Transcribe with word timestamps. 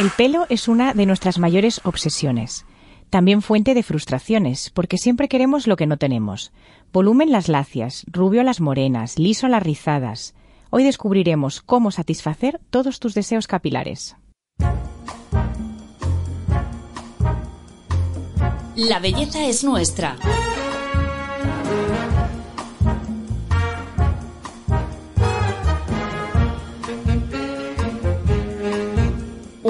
El 0.00 0.08
pelo 0.08 0.46
es 0.48 0.66
una 0.66 0.94
de 0.94 1.04
nuestras 1.04 1.38
mayores 1.38 1.82
obsesiones. 1.84 2.64
También 3.10 3.42
fuente 3.42 3.74
de 3.74 3.82
frustraciones, 3.82 4.70
porque 4.70 4.96
siempre 4.96 5.28
queremos 5.28 5.66
lo 5.66 5.76
que 5.76 5.86
no 5.86 5.98
tenemos. 5.98 6.52
Volumen 6.90 7.30
las 7.30 7.48
lacias, 7.48 8.06
rubio 8.10 8.42
las 8.42 8.62
morenas, 8.62 9.18
liso 9.18 9.46
las 9.46 9.62
rizadas. 9.62 10.34
Hoy 10.70 10.84
descubriremos 10.84 11.60
cómo 11.60 11.90
satisfacer 11.90 12.62
todos 12.70 12.98
tus 12.98 13.12
deseos 13.12 13.46
capilares. 13.46 14.16
La 18.76 19.00
belleza 19.00 19.44
es 19.44 19.64
nuestra. 19.64 20.16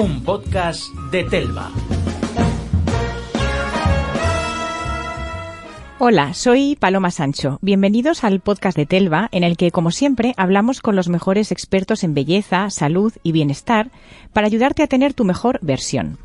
Un 0.01 0.23
podcast 0.23 0.91
de 1.11 1.23
Telva. 1.25 1.69
Hola, 5.99 6.33
soy 6.33 6.75
Paloma 6.75 7.11
Sancho. 7.11 7.59
Bienvenidos 7.61 8.23
al 8.23 8.39
podcast 8.39 8.75
de 8.75 8.87
Telva, 8.87 9.29
en 9.31 9.43
el 9.43 9.57
que, 9.57 9.69
como 9.69 9.91
siempre, 9.91 10.33
hablamos 10.37 10.81
con 10.81 10.95
los 10.95 11.07
mejores 11.07 11.51
expertos 11.51 12.03
en 12.03 12.15
belleza, 12.15 12.67
salud 12.71 13.13
y 13.21 13.31
bienestar 13.31 13.91
para 14.33 14.47
ayudarte 14.47 14.81
a 14.81 14.87
tener 14.87 15.13
tu 15.13 15.23
mejor 15.23 15.59
versión. 15.61 16.17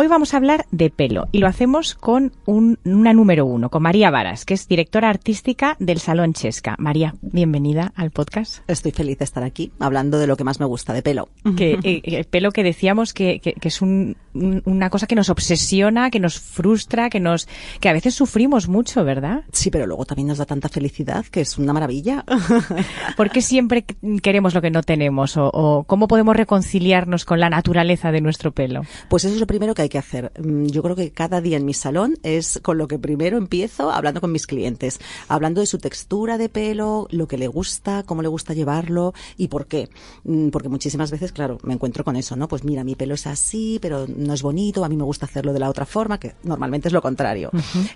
Hoy 0.00 0.06
vamos 0.06 0.32
a 0.32 0.38
hablar 0.38 0.64
de 0.70 0.88
pelo 0.88 1.28
y 1.30 1.40
lo 1.40 1.46
hacemos 1.46 1.94
con 1.94 2.32
una 2.46 3.12
número 3.12 3.44
uno, 3.44 3.68
con 3.68 3.82
María 3.82 4.10
Varas, 4.10 4.46
que 4.46 4.54
es 4.54 4.66
directora 4.66 5.10
artística 5.10 5.76
del 5.78 6.00
Salón 6.00 6.32
Chesca. 6.32 6.74
María, 6.78 7.16
bienvenida 7.20 7.92
al 7.94 8.10
podcast. 8.10 8.60
Estoy 8.66 8.92
feliz 8.92 9.18
de 9.18 9.26
estar 9.26 9.42
aquí 9.42 9.72
hablando 9.78 10.18
de 10.18 10.26
lo 10.26 10.38
que 10.38 10.44
más 10.44 10.58
me 10.58 10.64
gusta, 10.64 10.94
de 10.94 11.02
pelo. 11.02 11.28
Que, 11.54 11.78
eh, 11.84 12.00
el 12.02 12.24
pelo 12.24 12.50
que 12.50 12.62
decíamos 12.62 13.12
que, 13.12 13.42
es 13.60 13.82
una 13.82 14.88
cosa 14.88 15.06
que 15.06 15.14
nos 15.14 15.28
obsesiona, 15.28 16.10
que 16.10 16.18
nos 16.18 16.40
frustra, 16.40 17.10
que, 17.10 17.20
nos, 17.20 17.46
que 17.78 17.90
a 17.90 17.92
veces 17.92 18.14
sufrimos 18.14 18.68
mucho, 18.68 19.04
¿verdad? 19.04 19.42
Sí, 19.52 19.70
pero 19.70 19.86
luego 19.86 20.06
también 20.06 20.28
nos 20.28 20.38
da 20.38 20.46
tanta 20.46 20.70
felicidad 20.70 21.26
que 21.26 21.42
es 21.42 21.58
una 21.58 21.74
maravilla. 21.74 22.24
¿Por 23.18 23.28
qué 23.28 23.42
siempre 23.42 23.84
queremos 24.22 24.54
lo 24.54 24.62
que 24.62 24.70
no 24.70 24.82
tenemos? 24.82 25.36
O, 25.36 25.50
o 25.52 25.84
cómo 25.84 26.08
podemos 26.08 26.34
reconciliarnos 26.34 27.26
con 27.26 27.38
la 27.38 27.50
naturaleza 27.50 28.12
de 28.12 28.22
nuestro 28.22 28.52
pelo? 28.52 28.80
Pues 29.10 29.26
eso 29.26 29.34
es 29.34 29.40
lo 29.40 29.46
primero 29.46 29.74
que 29.74 29.82
hay 29.82 29.89
que 29.90 29.98
hacer. 29.98 30.32
Mm, 30.42 30.66
yo 30.66 30.82
creo 30.82 30.96
que 30.96 31.10
cada 31.10 31.42
día 31.42 31.58
en 31.58 31.66
mi 31.66 31.74
salón 31.74 32.16
es 32.22 32.58
con 32.62 32.78
lo 32.78 32.88
que 32.88 32.98
primero 32.98 33.36
empiezo 33.36 33.90
hablando 33.90 34.22
con 34.22 34.32
mis 34.32 34.46
clientes, 34.46 35.00
hablando 35.28 35.60
de 35.60 35.66
su 35.66 35.76
textura 35.76 36.38
de 36.38 36.48
pelo, 36.48 37.06
lo 37.10 37.28
que 37.28 37.36
le 37.36 37.46
gusta, 37.46 38.04
cómo 38.04 38.22
le 38.22 38.28
gusta 38.28 38.54
llevarlo 38.54 39.12
y 39.36 39.48
por 39.48 39.66
qué. 39.66 39.90
Mm, 40.24 40.48
porque 40.48 40.68
muchísimas 40.68 41.10
veces, 41.10 41.32
claro, 41.32 41.58
me 41.62 41.74
encuentro 41.74 42.04
con 42.04 42.16
eso, 42.16 42.36
¿no? 42.36 42.48
Pues 42.48 42.64
mira, 42.64 42.84
mi 42.84 42.94
pelo 42.94 43.14
es 43.14 43.26
así, 43.26 43.78
pero 43.82 44.06
no 44.08 44.32
es 44.32 44.42
bonito, 44.42 44.84
a 44.84 44.88
mí 44.88 44.96
me 44.96 45.04
gusta 45.04 45.26
hacerlo 45.26 45.52
de 45.52 45.58
la 45.58 45.68
otra 45.68 45.84
forma, 45.84 46.18
que 46.18 46.34
normalmente 46.42 46.88
es 46.88 46.94
lo 46.94 47.02
contrario. 47.02 47.50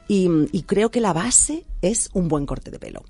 y, 0.08 0.28
creo 0.66 0.90
que 0.90 1.00
la 1.00 1.12
base 1.12 1.64
es 1.82 2.10
un 2.14 2.28
buen 2.28 2.46
corte 2.46 2.70
de 2.70 2.78
pelo 2.78 3.02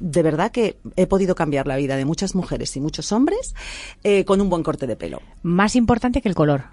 de 0.00 0.22
verdad 0.22 0.50
que 0.50 0.76
he 0.96 1.06
podido 1.06 1.34
cambiar 1.34 1.66
la 1.66 1.76
vida 1.76 1.96
de 1.96 2.04
muchas 2.04 2.34
mujeres 2.34 2.76
y 2.76 2.80
muchos 2.80 3.12
hombres 3.12 3.54
eh, 4.04 4.24
con 4.24 4.40
un 4.40 4.50
buen 4.50 4.62
corte 4.62 4.86
de 4.86 4.96
pelo. 4.96 5.22
Más 5.42 5.76
importante 5.76 6.20
que 6.20 6.28
el 6.28 6.34
color. 6.34 6.64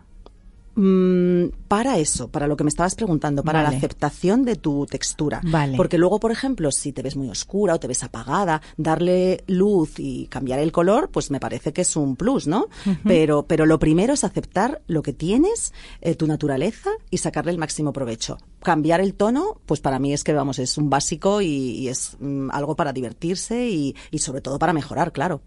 Mm, 0.76 1.50
para 1.68 1.98
eso, 1.98 2.30
para 2.30 2.48
lo 2.48 2.58
que 2.58 2.64
me 2.64 2.70
estabas 2.70 2.96
preguntando, 2.96 3.44
para 3.44 3.62
la 3.62 3.70
aceptación 3.70 4.44
de 4.44 4.56
tu 4.56 4.86
textura. 4.86 5.42
Porque 5.78 5.98
luego, 5.98 6.20
por 6.20 6.32
ejemplo, 6.32 6.72
si 6.72 6.92
te 6.92 7.02
ves 7.02 7.16
muy 7.16 7.30
oscura 7.30 7.76
o 7.76 7.80
te 7.80 7.88
ves 7.88 8.04
apagada, 8.04 8.62
darle 8.78 9.44
luz 9.48 10.00
y 10.00 10.28
cambiar 10.28 10.60
el 10.60 10.72
color, 10.72 11.10
pues 11.10 11.32
me 11.32 11.40
parece 11.40 11.74
que 11.74 11.82
es 11.82 11.96
un 11.96 12.16
plus, 12.16 12.48
¿no? 12.48 12.68
pero, 13.04 13.44
pero 13.44 13.66
lo 13.66 13.80
primero 13.80 14.14
es 14.14 14.24
aceptar 14.24 14.82
lo 14.88 15.04
que 15.04 15.14
tienes, 15.14 15.74
eh, 16.02 16.16
tu 16.16 16.28
naturaleza 16.28 16.90
y 17.10 17.18
sacarle 17.18 17.52
el 17.52 17.58
máximo 17.58 17.94
provecho. 17.94 18.38
Cambiar 18.64 19.02
el 19.02 19.14
tono, 19.14 19.60
pues 19.66 19.82
para 19.82 20.00
mí 20.00 20.14
es 20.14 20.24
que, 20.24 20.34
vamos, 20.34 20.58
es 20.58 20.78
un 20.78 20.90
básico 20.90 21.42
y, 21.42 21.88
es 21.88 22.18
mm, 22.20 22.50
algo 22.52 22.76
para 22.76 22.94
divertirse 22.94 23.68
y, 23.68 23.96
sobre 24.18 24.42
todo 24.42 24.58
para 24.58 24.74
mejorar, 24.74 25.12
claro. 25.12 25.42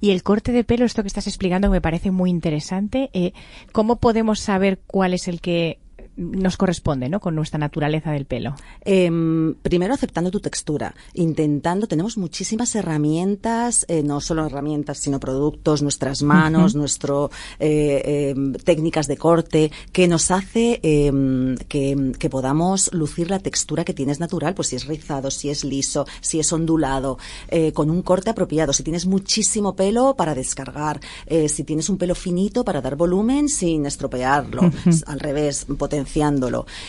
Y 0.00 0.10
el 0.10 0.22
corte 0.22 0.52
de 0.52 0.64
pelo, 0.64 0.84
esto 0.84 1.02
que 1.02 1.08
estás 1.08 1.26
explicando 1.26 1.70
me 1.70 1.80
parece 1.80 2.10
muy 2.10 2.30
interesante. 2.30 3.10
Eh, 3.12 3.32
¿Cómo 3.72 3.96
podemos 3.96 4.40
saber 4.40 4.80
cuál 4.86 5.14
es 5.14 5.28
el 5.28 5.40
que 5.40 5.78
nos 6.18 6.56
corresponde, 6.56 7.08
¿no? 7.08 7.20
Con 7.20 7.34
nuestra 7.34 7.58
naturaleza 7.58 8.10
del 8.10 8.26
pelo. 8.26 8.56
Em, 8.84 9.54
primero 9.54 9.94
aceptando 9.94 10.30
tu 10.30 10.40
textura, 10.40 10.94
intentando, 11.14 11.86
tenemos 11.86 12.18
muchísimas 12.18 12.74
herramientas, 12.74 13.86
eh, 13.88 14.02
no 14.02 14.20
solo 14.20 14.44
herramientas, 14.44 14.98
sino 14.98 15.20
productos, 15.20 15.80
nuestras 15.80 16.22
manos, 16.22 16.74
nuestro 16.74 17.30
eh, 17.60 18.32
em, 18.34 18.52
técnicas 18.54 19.06
de 19.06 19.16
corte, 19.16 19.70
que 19.92 20.08
nos 20.08 20.30
hace 20.32 20.80
em, 20.82 21.56
que, 21.68 22.12
que, 22.18 22.28
podamos 22.28 22.92
lucir 22.92 23.30
la 23.30 23.38
textura 23.38 23.84
que 23.84 23.94
tienes 23.94 24.18
natural, 24.18 24.54
pues 24.54 24.68
si 24.68 24.76
es 24.76 24.86
rizado, 24.86 25.30
si 25.30 25.50
es 25.50 25.64
liso, 25.64 26.04
si 26.20 26.40
es 26.40 26.52
ondulado, 26.52 27.18
eh, 27.48 27.72
con 27.72 27.90
un 27.90 28.02
corte 28.02 28.30
apropiado. 28.30 28.72
Si 28.72 28.82
tienes 28.82 29.06
muchísimo 29.06 29.76
pelo 29.76 30.16
para 30.16 30.34
descargar, 30.34 31.00
si 31.48 31.64
tienes 31.64 31.88
un 31.88 31.98
pelo 31.98 32.14
finito 32.14 32.64
para 32.64 32.80
dar 32.80 32.96
volumen 32.96 33.48
sin 33.48 33.86
estropearlo, 33.86 34.62
al 35.06 35.20
revés, 35.20 35.66
potenciar 35.78 36.07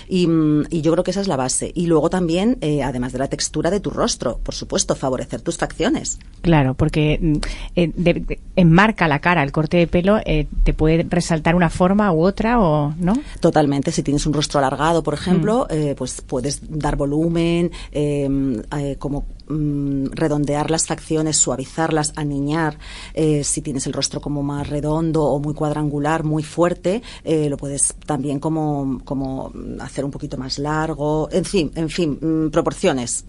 Mm, 0.10 0.62
y, 0.70 0.82
yo 0.82 0.92
creo 0.92 1.04
que 1.04 1.12
esa 1.12 1.22
es 1.22 1.28
la 1.28 1.36
base. 1.36 1.72
Y 1.76 1.88
luego 1.88 2.10
también, 2.10 2.58
eh, 2.62 2.84
además 2.84 3.14
de 3.14 3.20
la 3.20 3.28
textura 3.28 3.70
de 3.70 3.80
tu 3.80 3.90
rostro, 3.90 4.40
por 4.44 4.56
supuesto, 4.56 4.96
favorecer 4.96 5.42
tus 5.42 5.58
facciones. 5.58 6.20
Claro, 6.42 6.74
porque 6.74 7.20
mm, 7.22 7.38
eh, 7.76 8.40
enmarca 8.56 9.08
la 9.08 9.20
cara, 9.20 9.44
el 9.44 9.52
corte 9.52 9.78
de 9.78 9.88
pelo 9.88 10.20
eh, 10.26 10.48
te 10.64 10.74
puede 10.74 11.06
resaltar 11.10 11.56
una 11.56 11.70
forma 11.70 12.12
u 12.12 12.24
otra, 12.24 12.60
o 12.60 12.94
¿no? 13.00 13.14
Totalmente. 13.40 13.92
Si 13.92 14.04
tienes 14.04 14.26
un 14.26 14.34
rostro 14.34 14.60
alargado, 14.60 15.04
por 15.04 15.14
ejemplo, 15.14 15.68
mm. 15.70 15.96
pues 15.96 16.22
puedes 16.22 16.62
dar 16.70 16.96
volumen, 16.96 17.72
como 18.98 19.26
redondear 19.50 20.72
las 20.72 20.88
facciones, 20.88 21.38
suavizarlas, 21.38 22.14
aniñar. 22.16 22.78
si 23.44 23.62
tienes 23.62 23.88
el 23.88 23.94
rostro 23.94 24.22
como 24.22 24.44
más 24.44 24.70
redondo 24.70 25.24
o 25.24 25.40
muy 25.40 25.54
cuadrangular, 25.54 26.24
muy 26.24 26.44
fuerte, 26.44 27.02
lo 27.26 27.58
puedes 27.58 27.96
también 28.06 28.40
como 28.40 29.00
como 29.04 29.52
hacer 29.80 30.06
un 30.06 30.12
poquito 30.12 30.38
más 30.38 30.60
largo, 30.60 31.30
en 31.32 31.46
fin, 31.46 31.72
en 31.76 31.90
fin, 31.90 32.18
mm, 32.22 32.50
proporciones. 32.50 33.26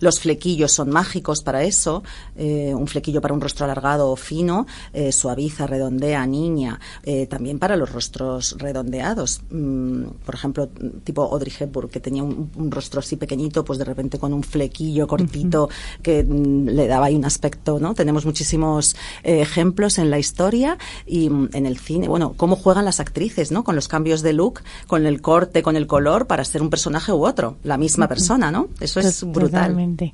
los 0.00 0.20
flequillos 0.20 0.72
son 0.72 0.90
mágicos 0.90 1.42
para 1.42 1.62
eso, 1.62 2.02
eh, 2.36 2.72
un 2.74 2.86
flequillo 2.86 3.20
para 3.20 3.34
un 3.34 3.40
rostro 3.40 3.64
alargado 3.64 4.10
o 4.10 4.16
fino, 4.16 4.66
eh, 4.92 5.12
suaviza, 5.12 5.66
redondea, 5.66 6.26
niña, 6.26 6.80
eh, 7.02 7.26
también 7.26 7.58
para 7.58 7.76
los 7.76 7.92
rostros 7.92 8.56
redondeados. 8.58 9.40
Mm, 9.50 10.04
por 10.24 10.34
ejemplo, 10.34 10.68
tipo 11.04 11.22
Audrey 11.22 11.52
Hepburn, 11.58 11.88
que 11.88 12.00
tenía 12.00 12.22
un, 12.22 12.70
rostro 12.70 13.00
así 13.00 13.16
pequeñito, 13.16 13.64
pues 13.64 13.78
de 13.78 13.84
repente 13.84 14.18
con 14.18 14.32
un 14.32 14.42
flequillo 14.42 15.06
cortito 15.06 15.49
que 16.02 16.24
mm, 16.24 16.68
le 16.68 16.86
daba 16.86 17.06
ahí 17.06 17.16
un 17.16 17.24
aspecto, 17.24 17.78
¿no? 17.78 17.94
Tenemos 17.94 18.24
muchísimos 18.26 18.96
ejemplos 19.22 19.98
en 19.98 20.10
la 20.10 20.18
historia 20.18 20.78
y 21.06 21.26
en 21.26 21.66
el 21.66 21.78
cine, 21.78 22.08
bueno, 22.08 22.34
cómo 22.36 22.56
juegan 22.56 22.84
las 22.84 23.00
actrices, 23.00 23.52
¿no? 23.52 23.64
Con 23.64 23.74
los 23.76 23.88
cambios 23.88 24.22
de 24.22 24.32
look, 24.32 24.60
con 24.86 25.06
el 25.06 25.20
corte, 25.20 25.62
con 25.62 25.76
el 25.76 25.86
color, 25.86 26.26
para 26.26 26.44
ser 26.44 26.62
un 26.62 26.70
personaje 26.70 27.12
u 27.12 27.24
otro, 27.26 27.56
la 27.62 27.76
misma 27.76 28.08
persona, 28.08 28.50
¿no? 28.50 28.68
Eso 28.80 29.00
es 29.00 29.22
brutal. 29.24 29.50
Totalmente. 29.50 30.12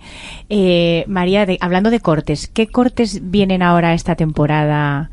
Eh, 0.49 1.05
María, 1.09 1.47
hablando 1.61 1.91
de 1.91 2.01
cortes, 2.01 2.49
¿qué 2.53 2.67
cortes 2.69 3.21
vienen 3.31 3.63
ahora 3.63 3.95
esta 3.95 4.15
temporada? 4.15 5.11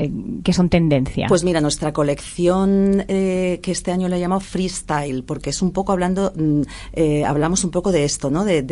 Eh, 0.00 0.10
que 0.42 0.52
son 0.54 0.68
tendencia? 0.70 1.26
Pues 1.28 1.44
mira, 1.44 1.60
nuestra 1.60 1.92
colección 1.92 3.04
eh, 3.08 3.60
que 3.62 3.70
este 3.70 3.92
año 3.92 4.08
le 4.08 4.18
llamado 4.18 4.40
freestyle, 4.40 5.24
porque 5.24 5.50
es 5.50 5.60
un 5.60 5.72
poco 5.72 5.92
hablando, 5.92 6.32
mm, 6.34 6.62
eh, 6.94 7.24
hablamos 7.24 7.64
un 7.64 7.70
poco 7.70 7.92
de 7.92 8.04
esto, 8.04 8.30
¿no? 8.30 8.44
De, 8.44 8.62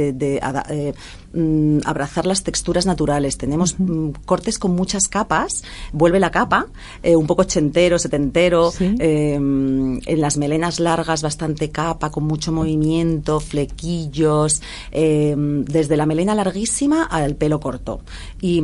mm, 1.33 1.79
abrazar 1.85 2.27
las 2.27 2.43
texturas 2.43 2.87
naturales. 2.87 3.39
Tenemos 3.39 3.79
mm, 3.79 4.11
cortes 4.25 4.59
con 4.59 4.75
muchas 4.75 5.09
capas, 5.09 5.65
vuelve 5.93 6.21
la 6.21 6.31
capa, 6.31 6.67
un 7.05 7.27
poco 7.27 7.43
ochentero, 7.43 7.99
setentero, 7.99 8.73
en 8.81 10.21
las 10.21 10.37
melenas 10.37 10.81
largas 10.81 11.23
bastante 11.23 11.71
capa, 11.71 12.11
con 12.11 12.25
mucho 12.25 12.53
movimiento, 12.53 13.41
flequillos, 13.41 14.63
desde 14.91 15.97
la 15.97 16.07
melena 16.07 16.35
larguísima 16.35 17.05
al 17.05 17.37
pelo 17.37 17.61
corto. 17.61 18.01
Y, 18.41 18.63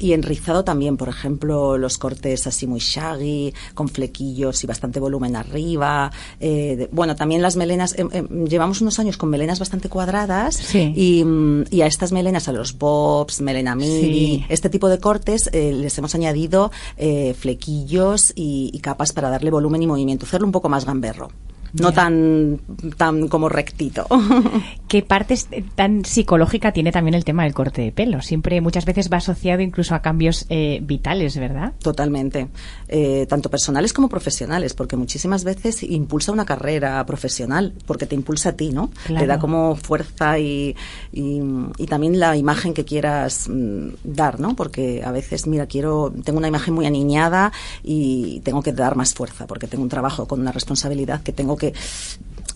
y 0.00 0.12
enrizado 0.12 0.64
también, 0.64 0.96
por 0.96 1.08
ejemplo, 1.08 1.78
los 1.78 1.98
cortes 1.98 2.46
así 2.46 2.66
muy 2.66 2.80
shaggy, 2.80 3.52
con 3.74 3.88
flequillos 3.88 4.62
y 4.64 4.66
bastante 4.66 5.00
volumen 5.00 5.36
arriba. 5.36 6.10
Eh, 6.40 6.88
bueno, 6.92 7.16
también 7.16 7.42
las 7.42 7.56
melenas, 7.56 7.94
em, 7.98 8.08
em, 8.12 8.46
llevamos 8.46 8.80
unos 8.80 8.98
años 8.98 9.16
con 9.16 9.30
melenas 9.30 9.58
bastante 9.58 9.88
cuadradas 9.88 10.60
mm, 10.74 11.62
y, 11.70 11.82
a 11.82 11.86
estas 11.98 12.12
melenas, 12.12 12.46
a 12.46 12.52
los 12.52 12.78
bobs, 12.78 13.40
melena 13.40 13.74
mini, 13.74 14.46
este 14.48 14.70
tipo 14.70 14.88
de 14.88 15.00
cortes, 15.00 15.50
eh, 15.52 15.72
les 15.72 15.98
hemos 15.98 16.14
añadido 16.14 16.70
eh, 16.96 17.34
flequillos 17.36 18.32
y, 18.36 18.78
capas 18.78 19.12
para 19.12 19.30
darle 19.30 19.50
volumen 19.50 19.82
y 19.82 19.88
movimiento, 19.88 20.24
hacerlo 20.24 20.46
un 20.46 20.52
poco 20.52 20.68
más 20.68 20.84
gamberro. 20.84 21.32
No 21.72 21.92
tan, 21.92 22.60
tan 22.96 23.28
como 23.28 23.48
rectito. 23.48 24.06
¿Qué 24.88 25.02
parte 25.02 25.36
tan 25.74 26.04
psicológica 26.04 26.72
tiene 26.72 26.92
también 26.92 27.14
el 27.14 27.24
tema 27.24 27.44
del 27.44 27.54
corte 27.54 27.82
de 27.82 27.92
pelo? 27.92 28.22
Siempre, 28.22 28.60
muchas 28.60 28.84
veces 28.84 29.10
va 29.12 29.18
asociado 29.18 29.60
incluso 29.62 29.94
a 29.94 30.00
cambios 30.00 30.46
eh, 30.48 30.80
vitales, 30.82 31.36
¿verdad? 31.36 31.74
Totalmente. 31.82 32.48
Eh, 32.88 33.26
tanto 33.28 33.50
personales 33.50 33.92
como 33.92 34.08
profesionales, 34.08 34.74
porque 34.74 34.96
muchísimas 34.96 35.44
veces 35.44 35.82
impulsa 35.82 36.32
una 36.32 36.46
carrera 36.46 37.04
profesional, 37.04 37.74
porque 37.86 38.06
te 38.06 38.14
impulsa 38.14 38.50
a 38.50 38.52
ti, 38.52 38.70
¿no? 38.70 38.90
Claro. 39.04 39.20
Te 39.20 39.26
da 39.26 39.38
como 39.38 39.76
fuerza 39.76 40.38
y, 40.38 40.74
y, 41.12 41.40
y 41.76 41.86
también 41.86 42.18
la 42.18 42.36
imagen 42.36 42.72
que 42.72 42.84
quieras 42.84 43.48
mm, 43.48 43.88
dar, 44.04 44.40
¿no? 44.40 44.56
Porque 44.56 45.02
a 45.04 45.12
veces, 45.12 45.46
mira, 45.46 45.66
quiero, 45.66 46.12
tengo 46.24 46.38
una 46.38 46.48
imagen 46.48 46.72
muy 46.72 46.86
aniñada 46.86 47.52
y 47.82 48.40
tengo 48.40 48.62
que 48.62 48.72
dar 48.72 48.96
más 48.96 49.12
fuerza, 49.12 49.46
porque 49.46 49.66
tengo 49.66 49.82
un 49.82 49.90
trabajo 49.90 50.26
con 50.26 50.40
una 50.40 50.52
responsabilidad 50.52 51.22
que 51.22 51.32
tengo 51.32 51.57
que 51.58 51.74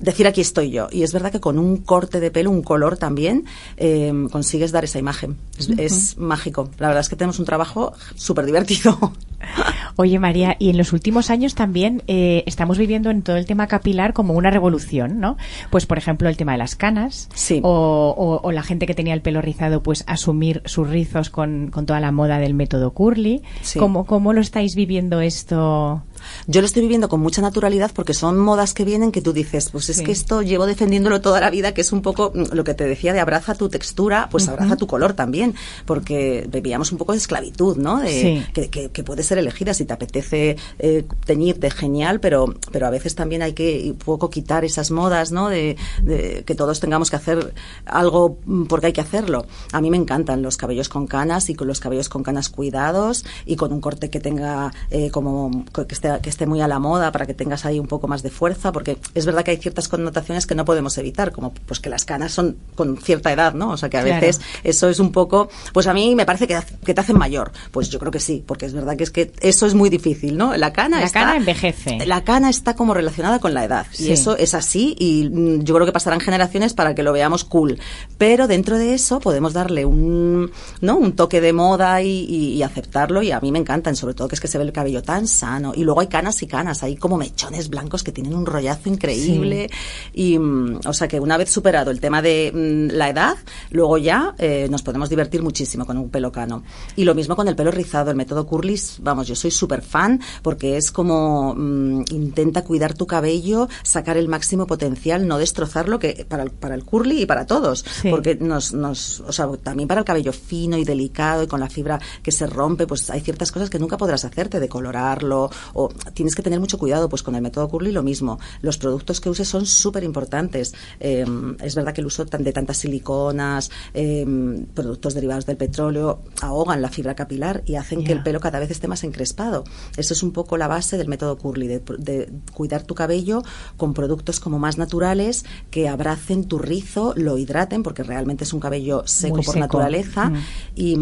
decir 0.01 0.27
aquí 0.27 0.41
estoy 0.41 0.71
yo. 0.71 0.89
Y 0.91 1.03
es 1.05 1.13
verdad 1.13 1.31
que 1.31 1.39
con 1.41 1.59
un 1.59 1.77
corte 1.77 2.19
de 2.19 2.31
pelo, 2.33 2.51
un 2.51 2.63
color 2.63 2.97
también, 2.97 3.45
eh, 3.77 4.13
consigues 4.33 4.73
dar 4.73 4.83
esa 4.85 4.99
imagen. 4.99 5.37
Es, 5.59 5.69
es 5.79 6.19
mágico. 6.19 6.71
La 6.79 6.89
verdad 6.89 7.03
es 7.03 7.09
que 7.09 7.15
tenemos 7.17 7.39
un 7.39 7.45
trabajo 7.45 7.93
súper 8.17 8.45
divertido. 8.47 9.13
Oye, 9.97 10.19
María, 10.19 10.57
y 10.59 10.71
en 10.71 10.79
los 10.79 10.93
últimos 10.93 11.29
años 11.29 11.55
también 11.55 12.03
eh, 12.07 12.43
estamos 12.47 12.79
viviendo 12.79 13.11
en 13.11 13.23
todo 13.23 13.37
el 13.37 13.45
tema 13.45 13.67
capilar 13.67 14.13
como 14.13 14.35
una 14.35 14.51
revolución, 14.51 15.21
¿no? 15.21 15.37
Pues, 15.71 15.85
por 15.87 15.99
ejemplo, 15.99 16.29
el 16.29 16.37
tema 16.37 16.53
de 16.53 16.59
las 16.59 16.75
canas. 16.77 17.29
Sí. 17.35 17.61
O, 17.63 18.15
o- 18.17 18.41
o 18.47 18.53
la 18.53 18.63
gente 18.63 18.87
que 18.87 18.95
tenía 18.95 19.15
el 19.15 19.21
pelo 19.21 19.43
rizado, 19.43 19.83
pues 19.83 20.05
asumir 20.07 20.63
sus 20.65 20.89
rizos 20.89 21.29
con, 21.29 21.71
con 21.71 21.87
toda 21.87 22.01
la 22.01 22.11
moda 22.13 22.39
del 22.39 22.55
método 22.55 22.93
curly. 22.93 23.43
Sí. 23.63 23.79
¿Cómo, 23.79 24.07
¿Cómo 24.07 24.33
lo 24.33 24.41
estáis 24.41 24.75
viviendo 24.75 25.21
esto? 25.21 26.03
Yo 26.47 26.61
lo 26.61 26.67
estoy 26.67 26.83
viviendo 26.83 27.09
con 27.09 27.21
mucha 27.21 27.43
naturalidad 27.43 27.91
porque 27.95 28.15
son 28.15 28.39
modas 28.39 28.75
que 28.75 28.85
vienen 28.85 29.13
que 29.13 29.21
tú 29.23 29.33
dices, 29.33 29.71
pues 29.71 29.89
es 29.91 29.97
Sí. 29.99 30.05
que 30.05 30.13
esto 30.13 30.43
llevo 30.43 30.67
defendiéndolo 30.67 31.21
toda 31.21 31.41
la 31.41 31.51
vida, 31.51 31.73
que 31.75 31.81
es 31.81 31.93
un 31.93 32.03
poco 32.03 32.33
mm, 32.35 32.55
lo 32.55 32.65
que 32.65 32.75
te 32.75 32.85
decía 32.85 33.13
de 33.13 33.21
abraza 33.21 33.55
tu 33.55 33.69
textura, 33.69 34.29
pues 34.31 34.49
abraza 34.49 34.77
tu 34.77 34.87
color 34.87 35.13
también, 35.15 35.55
porque 35.87 36.47
vivíamos 36.51 36.93
un 36.93 36.99
poco 36.99 37.13
de 37.13 37.19
esclavitud, 37.19 37.77
¿no? 37.77 37.99
De, 38.01 38.09
Sí. 38.13 38.47
que, 38.53 38.69
que, 38.71 38.91
que 38.91 39.05
puede 39.05 39.23
ser 39.23 39.39
elegida 39.39 39.75
si 39.75 39.85
te 39.85 39.93
apetece 39.93 40.57
eh, 40.79 41.05
teñirte, 41.25 41.71
genial, 41.71 42.21
pero, 42.21 42.55
pero 42.71 42.87
a 42.87 42.91
veces 42.91 43.15
también 43.15 43.43
hay 43.43 43.53
que 43.53 43.91
un 43.91 43.97
poco 43.97 44.31
quitar 44.31 44.65
esas 44.65 44.91
modas, 44.91 45.33
¿no? 45.33 45.49
De, 45.49 45.77
de 46.03 46.43
que 46.47 46.55
todos 46.55 46.81
tengamos 46.81 47.11
que 47.11 47.17
hacer 47.17 47.55
algo 47.87 48.39
mm, 48.45 48.65
porque 48.65 48.87
hay 48.87 48.93
que 48.93 49.01
hacerlo. 49.01 49.47
A 49.73 49.81
mí 49.81 49.91
me 49.91 49.97
encantan 49.97 50.43
los 50.43 50.57
cabellos 50.57 50.89
con 50.89 51.07
canas 51.07 51.49
y 51.51 51.55
con 51.55 51.67
los 51.69 51.81
cabellos 51.81 52.09
con 52.09 52.23
canas 52.23 52.49
cuidados 52.49 53.25
y 53.47 53.57
con 53.57 53.73
un 53.73 53.81
corte 53.81 54.11
que 54.11 54.21
tenga 54.21 54.73
eh, 54.91 55.11
como 55.11 55.65
que 55.75 55.87
esté, 55.95 56.12
que 56.21 56.31
esté 56.31 56.47
muy 56.47 56.61
a 56.61 56.69
la 56.69 56.79
moda 56.79 57.13
para 57.13 57.27
que 57.27 57.35
tengas 57.35 57.65
ahí 57.65 57.79
un 57.79 57.87
poco 57.87 58.09
más 58.09 58.23
de 58.23 58.31
fuerza, 58.31 58.73
porque 58.73 58.99
es 59.15 59.27
verdad 59.27 59.45
que 59.45 59.53
hay 59.53 59.57
ciertas 59.57 59.89
connotaciones 59.89 60.47
que 60.47 60.55
no 60.55 60.65
podemos 60.65 60.97
evitar, 60.99 61.33
como 61.33 61.53
pues 61.55 61.81
que 61.81 61.89
las 61.91 62.05
canas 62.05 62.33
son 62.33 62.57
con 62.75 62.97
cierta 62.99 63.33
edad, 63.33 63.55
¿no? 63.55 63.71
O 63.71 63.77
sea 63.77 63.89
que 63.89 63.99
a 63.99 64.03
Claro. 64.03 64.21
veces 64.21 64.41
eso 64.65 64.89
es 64.89 64.99
un 65.01 65.13
poco, 65.13 65.49
pues 65.73 65.87
a 65.87 65.95
mí 65.95 66.15
me 66.15 66.27
parece 66.27 66.47
que, 66.47 66.61
te 66.93 67.01
hacen 67.01 67.17
mayor. 67.19 67.53
Pues 67.71 67.89
yo 67.91 67.99
creo 67.99 68.11
que 68.13 68.21
sí, 68.21 68.43
porque 68.47 68.67
es 68.67 68.73
verdad 68.73 68.97
que 68.97 69.05
es 69.05 69.11
que 69.11 69.33
eso 69.41 69.67
es 69.67 69.75
muy 69.75 69.89
difícil, 69.91 70.37
¿no? 70.37 70.57
La 70.57 70.73
cana 70.73 70.99
La 71.01 71.07
está- 71.07 71.21
cana 71.21 71.37
envejece. 71.37 72.05
La 72.07 72.25
cana 72.25 72.51
está 72.51 72.75
como 72.75 72.93
relacionada 72.95 73.39
con 73.39 73.55
la 73.55 73.65
edad 73.65 73.87
Sí. 73.93 74.09
y 74.09 74.13
eso 74.13 74.37
es 74.37 74.55
así 74.55 74.95
y 74.99 75.29
mm, 75.31 75.63
yo 75.65 75.75
creo 75.75 75.87
que 75.87 75.93
pasarán 75.93 76.21
generaciones 76.21 76.75
para 76.75 76.95
que 76.95 77.03
lo 77.03 77.13
veamos 77.13 77.45
cool. 77.45 77.79
Pero 78.19 78.47
dentro 78.49 78.77
de 78.79 78.95
eso 78.95 79.21
podemos 79.21 79.53
darle 79.53 79.85
un, 79.85 80.51
¿no? 80.81 80.97
un 80.97 81.13
toque 81.13 81.41
de 81.41 81.53
moda 81.53 82.03
y, 82.03 82.09
y- 82.09 82.53
y 82.55 82.63
aceptarlo 82.63 83.23
y 83.23 83.31
a 83.31 83.41
mí 83.41 83.53
me 83.53 83.59
encantan, 83.59 83.97
sobre 83.97 84.15
todo 84.15 84.29
que 84.29 84.35
es 84.35 84.41
que 84.41 84.49
se 84.49 84.59
ve 84.59 84.65
el 84.65 84.73
cabello 84.73 85.03
tan 85.03 85.27
sano 85.27 85.73
y 85.75 85.85
luego 85.85 86.01
hay 86.03 86.09
canas 86.09 86.43
y 86.43 86.47
canas, 86.47 86.83
hay 86.83 86.97
como 86.97 87.17
mechones 87.17 87.69
blancos 87.69 88.03
que 88.03 88.13
tienen 88.13 88.35
un 88.35 88.47
rollazo 88.47 88.89
increíble 88.89 89.71
y 90.13 90.39
mm, 90.39 90.81
o 90.87 90.93
sea 90.93 91.09
que 91.09 91.19
una 91.21 91.37
vez 91.37 91.51
superado 91.51 91.91
el 91.91 92.01
tema 92.01 92.21
de 92.23 92.51
mm, 92.53 92.95
la 92.97 93.09
edad, 93.09 93.37
luego 93.71 93.99
ya 93.99 94.35
eh, 94.39 94.67
nos 94.71 94.83
podemos 94.83 95.09
divertir 95.09 95.43
muchísimo 95.43 95.87
con 95.87 95.97
un 95.99 96.11
pelo 96.11 96.31
cano. 96.31 96.63
Y 96.97 97.05
lo 97.05 97.15
mismo 97.15 97.37
con 97.37 97.49
el 97.49 97.57
pelo 97.57 97.71
rizado, 97.71 98.11
el 98.11 98.17
método 98.17 98.47
Curlis, 98.47 98.99
vamos, 99.01 99.27
yo 99.27 99.35
soy 99.37 99.51
súper 99.51 99.83
fan 99.83 100.21
porque 100.43 100.77
es 100.77 100.91
como 100.93 101.55
mm, 101.57 102.05
intenta 102.11 102.63
cuidar 102.65 102.95
tu 102.95 103.07
cabello, 103.07 103.69
sacar 103.83 104.17
el 104.17 104.29
máximo 104.29 104.67
potencial, 104.67 105.27
no 105.27 105.39
destrozarlo, 105.39 105.99
que 105.99 106.27
para 106.29 106.43
el, 106.43 106.51
para 106.51 106.75
el 106.75 106.85
curly 106.85 107.23
y 107.23 107.27
para 107.27 107.47
todos, 107.47 107.85
Sí. 108.03 108.11
porque 108.11 108.35
nos, 108.37 108.73
nos, 108.73 109.21
o 109.21 109.33
sea, 109.33 109.49
también 109.63 109.89
para 109.89 110.01
el 110.01 110.05
cabello 110.05 110.33
fino 110.33 110.77
y 110.77 110.85
delicado 110.85 111.43
y 111.43 111.47
con 111.47 111.61
la 111.61 111.69
fibra 111.69 112.01
que 112.23 112.33
se 112.33 112.47
rompe, 112.47 112.87
pues 112.87 113.09
hay 113.11 113.21
ciertas 113.21 113.53
cosas 113.53 113.71
que 113.71 113.79
nunca 113.79 113.97
podrás 113.97 114.25
hacerte, 114.25 114.59
decolorarlo, 114.61 115.51
o 115.75 115.89
tienes 116.15 116.35
que 116.35 116.43
tener 116.43 116.61
mucho 116.61 116.79
cuidado, 116.79 117.09
pues 117.09 117.23
con 117.23 117.35
el 117.35 117.43
método 117.43 117.69
curly 117.69 117.93
lo 117.93 118.03
mismo. 118.03 118.39
Los 118.61 118.79
productos 118.79 119.21
que 119.21 119.29
uses 119.31 119.49
son 119.49 119.67
súper 119.67 120.05
importantes. 120.05 120.75
Eh, 121.01 121.25
es 121.63 121.75
verdad 121.75 121.93
que 121.95 122.01
el 122.01 122.07
uso 122.07 122.25
de 122.25 122.53
tantas 122.53 122.77
siliconas, 122.79 123.71
eh, 123.95 124.27
productos 124.75 125.15
derivados 125.15 125.47
del 125.47 125.57
petróleo, 125.57 126.21
ahogan 126.41 126.83
la 126.83 126.89
fibra 126.89 127.15
capilar 127.15 127.63
y 127.67 127.77
hacen 127.77 128.05
que 128.05 128.13
el 128.13 128.23
pelo 128.23 128.41
cada 128.41 128.59
vez 128.59 128.71
esté 128.71 128.89
más 128.89 129.05
encrespado. 129.05 129.65
Eso 129.97 130.15
es 130.15 130.23
un 130.23 130.33
poco 130.33 130.57
la 130.57 130.69
base 130.69 130.97
del 130.99 131.09
método 131.09 131.39
curly, 131.39 131.67
de, 131.69 131.83
de 131.99 132.31
cuidar 132.55 132.83
tu 132.85 132.95
cabello 132.95 133.43
con 133.77 133.95
productos 133.95 134.41
como 134.41 134.59
más 134.59 134.79
naturales 134.79 135.45
que 135.71 135.89
abracen 135.89 136.45
tu 136.45 136.59
rizo, 136.59 137.13
lo 137.17 137.39
hidraten, 137.39 137.83
porque 137.83 138.03
realmente 138.03 138.45
es 138.45 138.53
un 138.53 138.61
cabello 138.61 139.03
seco 139.07 139.37
Muy 139.37 139.45
por 139.45 139.55
seco. 139.55 139.65
naturaleza. 139.67 140.31
Mm. 140.31 140.37
Y, 140.75 140.93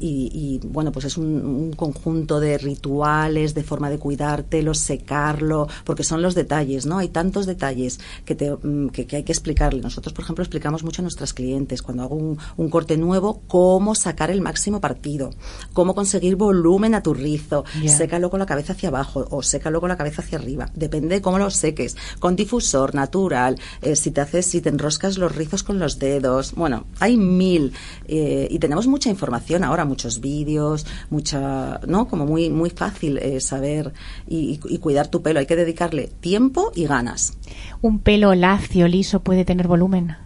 y- 0.00 0.30
y, 0.32 0.60
bueno, 0.66 0.92
pues 0.92 1.04
es 1.06 1.16
un, 1.18 1.26
un 1.44 1.72
conjunto 1.72 2.40
de 2.40 2.58
rituales, 2.58 3.54
de 3.54 3.62
forma 3.62 3.90
de 3.90 3.98
cuidártelo, 4.30 4.74
secarlo, 4.74 5.66
porque 5.84 6.04
son 6.04 6.22
los 6.22 6.34
detalles, 6.34 6.86
¿no? 6.86 6.98
Hay 6.98 7.08
tantos 7.08 7.46
detalles 7.46 7.98
que, 8.24 8.34
te, 8.34 8.50
mm, 8.52 8.88
que, 8.90 9.06
que 9.06 9.16
hay 9.16 9.22
que 9.24 9.32
explicarle. 9.32 9.80
Nosotros, 9.80 10.12
por 10.12 10.22
ejemplo, 10.24 10.42
explicamos 10.44 10.84
mucho 10.84 11.02
a 11.02 11.04
nuestras 11.04 11.32
clientes 11.34 11.82
cuando 11.82 12.04
hago 12.04 12.14
un, 12.14 12.38
un 12.56 12.70
corte 12.70 12.96
nuevo 12.96 13.42
cómo 13.48 13.94
sacar 13.94 14.30
el 14.30 14.40
máximo 14.40 14.80
partido, 14.80 15.30
cómo 15.72 15.94
conseguir 15.94 16.36
volumen 16.36 16.94
a 16.94 17.02
tu 17.02 17.12
rizo, 17.14 17.64
Ya. 17.82 17.90
sécalo 17.96 18.30
con 18.30 18.38
la 18.38 18.46
cabeza 18.46 18.72
hacia 18.74 18.88
abajo 18.90 19.26
o 19.30 19.42
sécalo 19.42 19.80
con 19.80 19.88
la 19.88 19.96
cabeza 19.96 20.22
hacia 20.22 20.38
arriba, 20.38 20.70
depende 20.74 21.16
de 21.16 21.22
cómo 21.22 21.38
lo 21.38 21.50
seques, 21.50 21.96
con 22.20 22.36
difusor 22.36 22.94
natural, 22.94 23.58
eh, 23.82 23.96
si 23.96 24.10
te 24.12 24.20
haces, 24.20 24.46
si 24.46 24.60
te 24.60 24.68
enroscas 24.68 25.18
los 25.18 25.34
rizos 25.34 25.62
con 25.62 25.78
los 25.78 25.98
dedos, 25.98 26.52
bueno, 26.54 26.84
hay 27.00 27.16
mil 27.16 27.72
eh, 28.06 28.46
y 28.50 28.58
tenemos 28.58 28.86
mucha 28.86 29.10
información 29.10 29.64
ahora, 29.64 29.84
muchos 29.84 30.20
vídeos, 30.20 30.86
mucha, 31.10 31.80
¿no? 31.86 32.06
Como 32.06 32.26
muy 32.26 32.48
muy 32.50 32.70
fácil 32.70 33.18
eh, 33.18 33.40
saber 33.40 33.92
y, 34.28 34.60
y 34.68 34.78
cuidar 34.78 35.08
tu 35.08 35.22
pelo, 35.22 35.40
hay 35.40 35.46
que 35.46 35.56
dedicarle 35.56 36.10
tiempo 36.20 36.72
y 36.74 36.86
ganas. 36.86 37.34
¿Un 37.82 37.98
pelo 37.98 38.34
lacio, 38.34 38.88
liso, 38.88 39.20
puede 39.20 39.44
tener 39.44 39.68
volumen? 39.68 40.16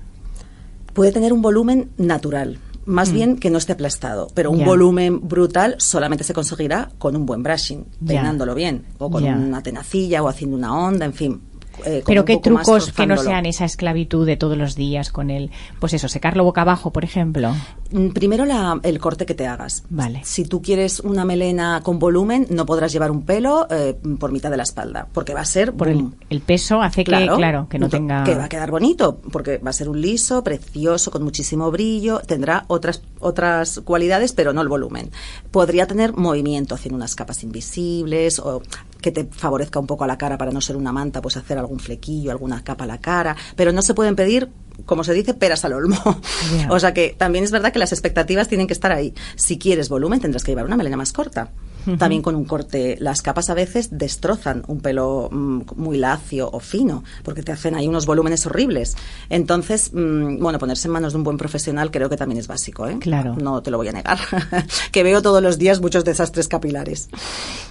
Puede 0.92 1.12
tener 1.12 1.32
un 1.32 1.42
volumen 1.42 1.90
natural. 1.96 2.58
Más 2.86 3.12
bien 3.12 3.36
que 3.38 3.48
no 3.48 3.56
esté 3.56 3.72
aplastado, 3.72 4.28
pero 4.34 4.50
un 4.50 4.60
Mm. 4.60 4.66
Volumen 4.66 5.20
brutal 5.26 5.76
solamente 5.78 6.22
se 6.22 6.34
conseguirá 6.34 6.90
con 6.98 7.16
un 7.16 7.24
buen 7.24 7.42
brushing, 7.42 7.86
peinándolo 8.06 8.54
bien, 8.54 8.84
o 8.98 9.10
con 9.10 9.24
una 9.24 9.62
tenacilla, 9.62 10.22
o 10.22 10.28
haciendo 10.28 10.56
una 10.56 10.76
onda, 10.76 11.06
en 11.06 11.14
fin. 11.14 11.40
Eh, 11.84 12.02
Pero 12.06 12.24
qué 12.24 12.38
trucos 12.38 12.92
que 12.92 13.06
no 13.06 13.16
sean 13.16 13.46
esa 13.46 13.64
esclavitud 13.64 14.26
de 14.26 14.36
todos 14.36 14.56
los 14.56 14.74
días 14.76 15.10
con 15.10 15.30
el, 15.30 15.50
pues 15.80 15.92
eso, 15.94 16.08
secarlo 16.08 16.44
boca 16.44 16.62
abajo, 16.62 16.92
por 16.92 17.04
ejemplo. 17.04 17.54
Mm, 17.90 18.08
Primero 18.10 18.44
la- 18.44 18.78
el 18.82 18.98
corte 18.98 19.26
que 19.26 19.34
te 19.34 19.46
hagas. 19.46 19.84
Vale. 19.90 20.20
Si 20.24 20.44
tú 20.44 20.62
quieres 20.62 21.00
una 21.00 21.24
melena 21.24 21.80
con 21.82 21.98
volumen, 21.98 22.46
no 22.50 22.66
podrás 22.66 22.92
llevar 22.92 23.10
un 23.10 23.22
pelo 23.22 23.66
eh, 23.70 23.96
por 24.18 24.32
mitad 24.32 24.50
de 24.50 24.56
la 24.56 24.62
espalda, 24.62 25.06
porque 25.12 25.34
va 25.34 25.40
a 25.40 25.44
ser 25.44 25.72
Por 25.72 25.88
el, 25.88 26.40
peso 26.40 26.80
hace 26.82 27.04
que, 27.04 27.10
claro, 27.36 27.68
que 27.68 27.78
no 27.78 27.88
tenga. 27.88 28.24
que 28.24 28.34
va 28.34 28.44
a 28.44 28.48
quedar 28.48 28.70
bonito, 28.70 29.18
porque 29.32 29.58
va 29.58 29.70
a 29.70 29.72
ser 29.72 29.88
un 29.88 30.00
liso, 30.00 30.42
precioso, 30.44 31.10
con 31.10 31.22
muchísimo 31.22 31.70
brillo, 31.70 32.20
tendrá 32.26 32.64
otras 32.68 33.02
otras 33.20 33.80
cualidades, 33.84 34.32
pero 34.32 34.52
no 34.52 34.60
el 34.60 34.68
volumen. 34.68 35.10
Podría 35.50 35.86
tener 35.86 36.12
movimiento, 36.14 36.74
haciendo 36.74 36.96
unas 36.96 37.14
capas 37.14 37.42
invisibles 37.42 38.38
o 38.38 38.62
que 39.04 39.12
te 39.12 39.26
favorezca 39.26 39.78
un 39.78 39.86
poco 39.86 40.04
a 40.04 40.06
la 40.06 40.16
cara 40.16 40.38
para 40.38 40.50
no 40.50 40.62
ser 40.62 40.76
una 40.76 40.90
manta, 40.90 41.20
pues 41.20 41.36
hacer 41.36 41.58
algún 41.58 41.78
flequillo, 41.78 42.30
alguna 42.30 42.64
capa 42.64 42.84
a 42.84 42.86
la 42.86 43.02
cara, 43.02 43.36
pero 43.54 43.70
no 43.70 43.82
se 43.82 43.92
pueden 43.92 44.16
pedir 44.16 44.48
como 44.86 45.04
se 45.04 45.12
dice, 45.12 45.34
peras 45.34 45.64
al 45.66 45.74
olmo. 45.74 45.96
O 46.70 46.80
sea 46.80 46.94
que 46.94 47.14
también 47.16 47.44
es 47.44 47.50
verdad 47.50 47.70
que 47.70 47.78
las 47.78 47.92
expectativas 47.92 48.48
tienen 48.48 48.66
que 48.66 48.72
estar 48.72 48.92
ahí. 48.92 49.14
Si 49.36 49.58
quieres 49.58 49.90
volumen, 49.90 50.20
tendrás 50.20 50.42
que 50.42 50.52
llevar 50.52 50.64
una 50.64 50.76
melena 50.76 50.96
más 50.96 51.12
corta. 51.12 51.52
También 51.98 52.22
con 52.22 52.34
un 52.34 52.44
corte, 52.44 52.96
las 52.98 53.22
capas 53.22 53.50
a 53.50 53.54
veces 53.54 53.88
destrozan 53.90 54.62
un 54.68 54.80
pelo 54.80 55.28
mm, 55.30 55.62
muy 55.76 55.98
lacio 55.98 56.48
o 56.50 56.60
fino, 56.60 57.04
porque 57.22 57.42
te 57.42 57.52
hacen 57.52 57.74
ahí 57.74 57.86
unos 57.86 58.06
volúmenes 58.06 58.46
horribles. 58.46 58.96
Entonces, 59.28 59.90
mm, 59.92 60.38
bueno, 60.38 60.58
ponerse 60.58 60.88
en 60.88 60.92
manos 60.92 61.12
de 61.12 61.18
un 61.18 61.24
buen 61.24 61.36
profesional 61.36 61.90
creo 61.90 62.08
que 62.08 62.16
también 62.16 62.38
es 62.38 62.48
básico, 62.48 62.88
¿eh? 62.88 62.98
Claro. 62.98 63.36
No 63.36 63.62
te 63.62 63.70
lo 63.70 63.76
voy 63.76 63.88
a 63.88 63.92
negar. 63.92 64.18
que 64.92 65.02
veo 65.02 65.22
todos 65.22 65.42
los 65.42 65.58
días 65.58 65.80
muchos 65.80 66.04
desastres 66.04 66.48
capilares. 66.48 67.08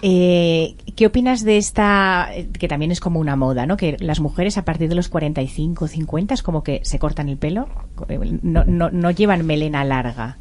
Eh, 0.01 0.75
¿Qué 0.96 1.05
opinas 1.05 1.43
de 1.43 1.58
esta, 1.58 2.29
que 2.60 2.67
también 2.67 2.91
es 2.91 3.00
como 3.00 3.20
una 3.20 3.36
moda, 3.36 3.65
¿no? 3.65 3.77
Que 3.77 3.98
las 4.00 4.20
mujeres 4.20 4.58
a 4.58 4.65
partir 4.65 4.89
de 4.89 4.96
los 4.96 5.10
45, 5.10 5.88
50 5.88 6.34
es 6.34 6.43
como 6.43 6.63
que 6.63 6.82
se 6.84 7.00
cortan 7.00 7.29
el 7.29 7.38
pelo, 7.38 7.67
eh, 8.10 8.39
no, 8.41 8.63
no, 8.65 8.89
no 8.89 9.12
llevan 9.12 9.46
melena 9.46 9.84
larga. 9.84 10.38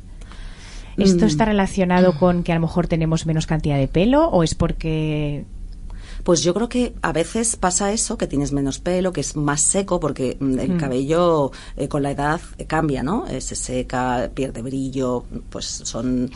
¿Esto 0.99 1.25
Mm. 1.25 1.28
está 1.28 1.44
relacionado 1.46 2.18
con 2.18 2.42
que 2.42 2.52
a 2.52 2.54
lo 2.56 2.61
mejor 2.62 2.87
tenemos 2.87 3.26
menos 3.26 3.46
cantidad 3.46 3.78
de 3.78 3.88
pelo 3.88 4.28
o 4.28 4.42
es 4.42 4.54
porque 4.54 5.44
Pues 6.25 6.42
yo 6.44 6.54
creo 6.54 6.68
que 6.68 6.94
a 7.02 7.12
veces 7.12 7.56
pasa 7.56 7.90
eso, 7.90 8.16
que 8.16 8.28
tienes 8.28 8.52
menos 8.52 8.78
pelo, 8.78 9.12
que 9.12 9.20
es 9.22 9.34
más 9.34 9.61
seco, 9.61 9.99
porque 9.99 10.37
mm, 10.38 10.58
el 10.61 10.76
cabello 10.76 11.50
eh, 11.76 11.88
con 11.88 12.04
la 12.04 12.12
edad 12.12 12.40
eh, 12.58 12.64
cambia, 12.66 13.02
¿no? 13.02 13.26
Eh, 13.26 13.40
se 13.40 13.56
seca, 13.56 14.30
pierde 14.32 14.62
brillo, 14.62 15.25
pues 15.50 15.64
son 15.66 16.30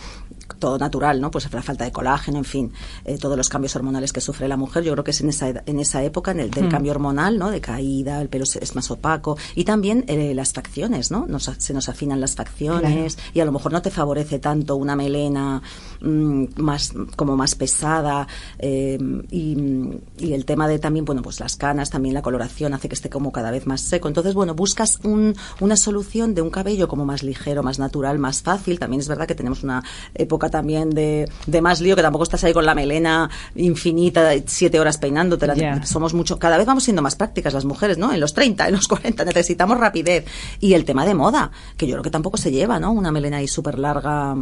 todo 0.59 0.79
natural, 0.79 1.21
¿no? 1.21 1.31
Pues 1.31 1.53
la 1.53 1.63
falta 1.63 1.85
de 1.85 1.93
colágeno, 1.93 2.39
en 2.39 2.45
fin, 2.45 2.73
eh, 3.05 3.19
todos 3.19 3.37
los 3.37 3.49
cambios 3.49 3.75
hormonales 3.77 4.13
que 4.13 4.21
sufre 4.21 4.49
la 4.49 4.57
mujer. 4.57 4.85
Yo 4.85 4.93
creo 4.93 5.05
que 5.05 5.11
es 5.11 5.21
en 5.21 5.29
esa, 5.29 5.49
en 5.49 5.81
esa 5.81 6.03
época 6.03 6.31
en 6.31 6.41
el, 6.41 6.51
del 6.51 6.69
cambio 6.69 6.93
hormonal, 6.93 7.39
¿no? 7.39 7.51
De 7.51 7.61
caída, 7.61 8.21
el 8.21 8.29
pelo 8.29 8.45
es 8.45 8.75
más 8.75 8.91
opaco 8.91 9.37
y 9.55 9.65
también 9.65 10.05
eh, 10.09 10.35
las 10.35 10.53
facciones, 10.53 11.11
¿no? 11.11 11.27
Nos, 11.27 11.51
se 11.59 11.75
nos 11.75 11.89
afinan 11.89 12.21
las 12.21 12.35
facciones 12.35 13.19
y 13.35 13.41
a 13.41 13.45
lo 13.45 13.53
mejor 13.53 13.73
no 13.73 13.83
te 13.83 13.91
favorece 13.91 14.39
tanto 14.39 14.77
una 14.77 14.97
melena 14.97 15.63
mm, 16.01 16.45
más 16.57 16.93
como 17.17 17.37
más 17.37 17.55
pesada 17.55 18.27
eh, 18.59 18.99
y, 19.31 19.57
y, 20.19 20.33
el 20.33 20.45
tema 20.45 20.69
de 20.69 20.79
también, 20.79 21.05
bueno, 21.05 21.23
pues 21.23 21.41
las 21.41 21.57
canas, 21.57 21.91
también 21.91 22.15
la 22.15 22.23
coloración 22.23 22.75
hace 22.75 22.89
que 22.89 22.95
esté 22.95 23.11
como 23.11 23.33
cada 23.33 23.51
vez 23.51 23.67
más 23.67 23.81
seco. 23.81 24.09
Entonces, 24.09 24.35
bueno, 24.35 24.55
buscas 24.55 25.01
un, 25.03 25.35
una 25.61 25.77
solución 25.77 26.35
de 26.35 26.43
un 26.43 26.51
cabello 26.51 26.89
como 26.89 27.05
más 27.05 27.23
ligero, 27.23 27.63
más 27.63 27.79
natural, 27.79 28.19
más 28.19 28.43
fácil. 28.43 28.79
También 28.79 29.01
es 29.01 29.09
verdad 29.09 29.27
que 29.27 29.35
tenemos 29.35 29.63
una 29.63 29.83
época 30.15 30.36
también 30.39 30.91
de, 30.91 31.29
de, 31.47 31.61
más 31.61 31.81
lío, 31.81 31.97
que 31.97 32.03
tampoco 32.03 32.25
estás 32.25 32.45
ahí 32.45 32.53
con 32.53 32.67
la 32.67 32.75
melena 32.75 33.31
infinita, 33.55 34.31
siete 34.47 34.79
horas 34.81 34.99
peinándote. 34.99 35.47
Somos 35.85 36.15
mucho, 36.15 36.39
cada 36.39 36.59
vez 36.59 36.67
vamos 36.67 36.85
siendo 36.85 37.03
más 37.03 37.17
prácticas 37.17 37.55
las 37.55 37.65
mujeres, 37.65 37.99
¿no? 37.99 38.13
En 38.13 38.21
los 38.21 38.35
30, 38.35 38.69
en 38.69 38.75
los 38.75 38.89
40, 38.89 39.25
necesitamos 39.25 39.79
rapidez. 39.79 40.25
Y 40.61 40.75
el 40.75 40.85
tema 40.85 41.05
de 41.05 41.15
moda, 41.15 41.51
que 41.77 41.87
yo 41.87 41.95
creo 41.95 42.03
que 42.03 42.11
tampoco 42.11 42.37
se 42.37 42.51
lleva, 42.51 42.79
¿no? 42.79 42.93
Una 42.93 43.13
melena 43.13 43.39
ahí 43.39 43.49
súper 43.49 43.79
larga 43.79 44.37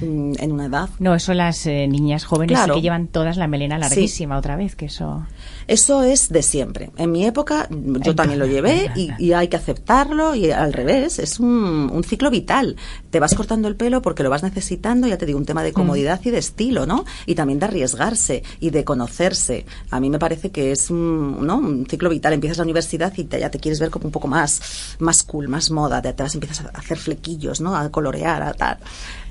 mm, 0.00 0.32
en 0.38 0.52
una 0.52 0.66
edad. 0.66 0.88
No, 0.98 1.14
eso 1.14 1.34
las 1.34 1.66
eh, 1.66 1.86
niñas 1.88 2.24
jóvenes 2.24 2.58
que 2.60 2.80
llevan 2.80 3.08
todas 3.08 3.36
la 3.36 3.46
melena 3.46 3.78
larguísima 3.78 4.38
otra 4.38 4.56
vez, 4.56 4.76
que 4.76 4.86
eso... 4.86 5.26
Eso 5.66 6.02
es 6.02 6.30
de 6.30 6.42
siempre. 6.42 6.90
En 6.96 7.12
mi 7.12 7.24
época 7.24 7.68
yo 7.70 8.16
también 8.16 8.40
lo 8.40 8.46
llevé 8.46 8.90
y, 8.96 9.32
hay 9.32 9.46
que 9.46 9.56
aceptarlo 9.56 10.34
y 10.34 10.50
al 10.50 10.72
revés, 10.72 11.20
es 11.20 11.38
un, 11.38 12.02
ciclo 12.04 12.28
vital. 12.28 12.74
Te 13.10 13.20
vas 13.20 13.36
cortando 13.36 13.68
el 13.68 13.76
pelo 13.76 14.02
porque 14.02 14.24
lo 14.24 14.30
vas 14.30 14.42
necesitando, 14.42 15.06
ya 15.06 15.16
te 15.16 15.26
digo, 15.26 15.38
un 15.38 15.46
tema 15.46 15.62
de 15.62 15.70
mm. 15.70 15.74
comodidad 15.74 16.20
y 16.24 16.30
de 16.30 16.38
estilo, 16.38 16.86
¿no? 16.86 17.04
Y 17.24 17.36
también 17.36 17.60
de 17.60 17.66
arriesgarse 17.66 18.42
y 18.58 18.70
de 18.70 18.82
conocerse. 18.82 19.64
A 19.90 20.00
mí 20.00 20.10
me 20.10 20.18
parece 20.18 20.50
que 20.50 20.72
es 20.72 20.90
un, 20.90 21.46
¿no? 21.46 21.58
un 21.58 21.86
ciclo 21.86 22.10
vital. 22.10 22.32
Empiezas 22.32 22.58
la 22.58 22.64
universidad 22.64 23.12
y 23.16 23.28
ya 23.28 23.50
te 23.50 23.60
quieres 23.60 23.78
ver 23.78 23.90
como 23.90 24.06
un 24.06 24.12
poco 24.12 24.26
más, 24.26 24.96
más 24.98 25.22
cool, 25.22 25.46
más 25.46 25.70
moda. 25.70 26.02
Te, 26.02 26.12
vas, 26.12 26.34
empiezas 26.34 26.66
a 26.66 26.68
hacer 26.70 26.98
flequillos, 26.98 27.60
¿no? 27.60 27.76
A 27.76 27.90
colorear, 27.90 28.42
a 28.42 28.54
tal. 28.54 28.78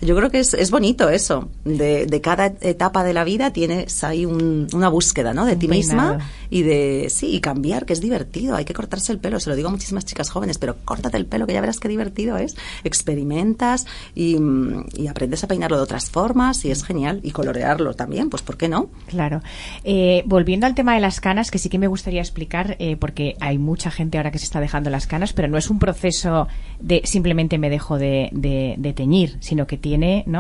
Yo 0.01 0.15
creo 0.15 0.29
que 0.29 0.39
es, 0.39 0.53
es 0.60 0.72
bonito 0.72 1.10
eso. 1.10 1.50
De, 1.63 2.06
de 2.06 2.22
cada 2.22 2.48
etapa 2.62 3.04
de 3.04 3.13
la 3.13 3.24
vida 3.24 3.51
tienes 3.51 4.04
ahí 4.04 4.25
una 4.25 4.89
búsqueda, 4.89 5.34
¿no? 5.34 5.46
De 5.46 5.56
ti 5.56 5.68
misma 5.68 6.20
y 6.50 6.63
de, 6.63 7.08
sí, 7.10 7.36
y 7.36 7.39
cambiar, 7.42 7.86
que 7.86 7.94
es 7.94 8.01
divertido, 8.01 8.56
hay 8.56 8.66
que 8.66 8.74
cortarse 8.74 9.12
el 9.12 9.20
pelo, 9.20 9.39
se 9.39 9.50
lo 9.50 9.56
digo 9.56 9.70
a 9.70 9.72
muchísimas 9.72 10.06
chicas 10.06 10.30
jóvenes, 10.30 10.58
pero 10.58 10.78
córtate 10.84 11.18
el 11.18 11.25
pelo, 11.25 11.46
que 11.46 11.54
ya 11.54 11.62
verás 11.62 11.80
qué 11.80 11.88
divertido 11.88 12.38
es, 12.38 12.58
experimentas 12.84 13.86
y, 14.16 14.38
y 14.96 15.08
aprendes 15.08 15.44
a 15.44 15.48
peinarlo 15.48 15.78
de 15.78 15.84
otras 15.84 16.10
formas 16.10 16.66
y 16.66 16.72
es 16.72 16.84
genial, 16.84 17.20
y 17.24 17.32
colorearlo 17.32 17.94
también, 17.94 18.30
pues 18.30 18.42
¿por 18.42 18.58
qué 18.58 18.68
no? 18.68 18.89
Claro. 19.08 19.42
Eh, 19.84 20.24
volviendo 20.25 20.66
al 20.66 20.75
tema 20.75 20.96
de 20.96 21.01
las 21.01 21.20
canas, 21.20 21.51
que 21.51 21.60
sí 21.60 21.70
que 21.70 21.78
me 21.78 21.88
gustaría 21.88 22.22
explicar, 22.22 22.75
eh, 22.80 22.98
porque 22.98 23.36
hay 23.39 23.58
mucha 23.58 23.92
gente 23.92 24.18
ahora 24.18 24.32
que 24.32 24.39
se 24.39 24.46
está 24.46 24.60
dejando 24.60 24.89
las 24.89 25.06
canas, 25.06 25.34
pero 25.34 25.48
no 25.48 25.58
es 25.58 25.70
un 25.70 25.78
proceso 25.78 26.48
de 26.80 27.01
simplemente 27.06 27.58
me 27.58 27.70
dejo 27.70 27.98
de, 27.98 28.30
de, 28.32 28.75
de 28.78 28.94
teñir, 28.94 29.38
sino 29.39 29.68
que 29.68 29.78
tiene, 29.78 30.24
¿no? 30.25 30.38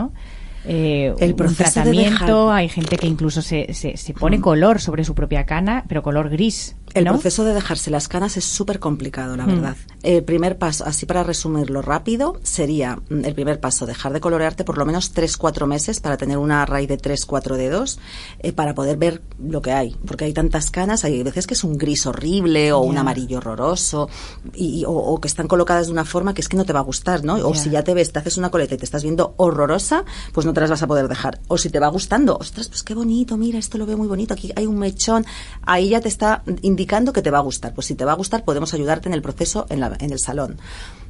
Eh, 0.65 1.13
el 1.19 1.35
tratamiento, 1.35 2.51
hay 2.51 2.69
gente 2.69 2.97
que 2.97 3.07
incluso 3.07 3.41
se, 3.41 3.73
se, 3.73 3.97
se 3.97 4.13
pone 4.13 4.41
color 4.41 4.81
sobre 4.81 5.03
su 5.03 5.15
propia 5.15 5.45
cana, 5.45 5.85
pero 5.87 6.03
color 6.03 6.29
gris. 6.29 6.75
El 6.93 7.05
proceso 7.05 7.43
de 7.43 7.53
dejarse 7.53 7.91
las 7.91 8.07
canas 8.07 8.37
es 8.37 8.45
súper 8.45 8.79
complicado, 8.79 9.35
la 9.35 9.45
mm. 9.45 9.47
verdad. 9.47 9.75
El 10.01 10.23
primer 10.23 10.57
paso, 10.57 10.85
así 10.85 11.05
para 11.05 11.23
resumirlo 11.23 11.81
rápido, 11.81 12.39
sería 12.43 12.97
mm, 13.09 13.25
el 13.25 13.33
primer 13.33 13.59
paso, 13.59 13.85
dejar 13.85 14.13
de 14.13 14.21
colorearte 14.21 14.63
por 14.63 14.77
lo 14.77 14.85
menos 14.85 15.13
3-4 15.13 15.67
meses 15.67 15.99
para 15.99 16.17
tener 16.17 16.37
una 16.37 16.65
raíz 16.65 16.87
de 16.87 16.97
3-4 16.97 17.55
dedos, 17.57 17.99
eh, 18.39 18.53
para 18.53 18.73
poder 18.73 18.97
ver 18.97 19.21
lo 19.39 19.61
que 19.61 19.71
hay. 19.71 19.95
Porque 20.05 20.25
hay 20.25 20.33
tantas 20.33 20.71
canas, 20.71 21.03
hay 21.03 21.21
veces 21.23 21.47
que 21.47 21.53
es 21.53 21.63
un 21.63 21.77
gris 21.77 22.05
horrible 22.05 22.71
o 22.71 22.79
un 22.79 22.97
amarillo 22.97 23.37
horroroso, 23.37 24.09
y, 24.53 24.83
o, 24.87 25.19
que 25.19 25.27
están 25.27 25.47
colocadas 25.47 25.87
de 25.87 25.91
una 25.91 26.05
forma 26.05 26.33
que 26.33 26.41
es 26.41 26.49
que 26.49 26.57
no 26.57 26.65
te 26.65 26.73
va 26.73 26.79
a 26.79 26.83
gustar, 26.83 27.23
¿no? 27.23 27.35
O 27.47 27.53
si 27.55 27.69
ya 27.69 27.83
te 27.83 27.93
ves, 27.93 28.11
te 28.11 28.19
haces 28.19 28.37
una 28.37 28.49
coleta 28.49 28.75
y 28.75 28.77
te 28.77 28.85
estás 28.85 29.03
viendo 29.03 29.33
horrorosa, 29.37 30.05
pues 30.33 30.45
no 30.45 30.53
te 30.53 30.61
las 30.61 30.69
vas 30.69 30.83
a 30.83 30.87
poder 30.87 31.07
dejar. 31.07 31.39
O 31.47 31.57
si 31.57 31.69
te 31.69 31.79
va 31.79 31.87
gustando, 31.87 32.37
ostras, 32.37 32.67
pues 32.67 32.83
qué 32.83 32.93
bonito, 32.93 33.37
mira, 33.37 33.59
esto 33.59 33.77
lo 33.77 33.85
veo 33.85 33.97
muy 33.97 34.07
bonito, 34.07 34.33
aquí 34.33 34.51
hay 34.55 34.65
un 34.65 34.77
mechón, 34.77 35.25
ahí 35.63 35.89
ya 35.89 36.01
te 36.01 36.07
está 36.07 36.43
indicando 36.79 37.11
que 37.11 37.21
te 37.21 37.29
va 37.29 37.39
a 37.39 37.41
gustar. 37.41 37.73
Pues 37.73 37.87
si 37.87 37.95
te 37.95 38.05
va 38.05 38.13
a 38.13 38.15
gustar, 38.15 38.45
podemos 38.45 38.73
ayudarte 38.73 39.09
en 39.09 39.13
el 39.13 39.21
proceso 39.21 39.65
en, 39.69 39.81
la, 39.81 39.97
en 39.99 40.11
el 40.11 40.19
salón 40.19 40.57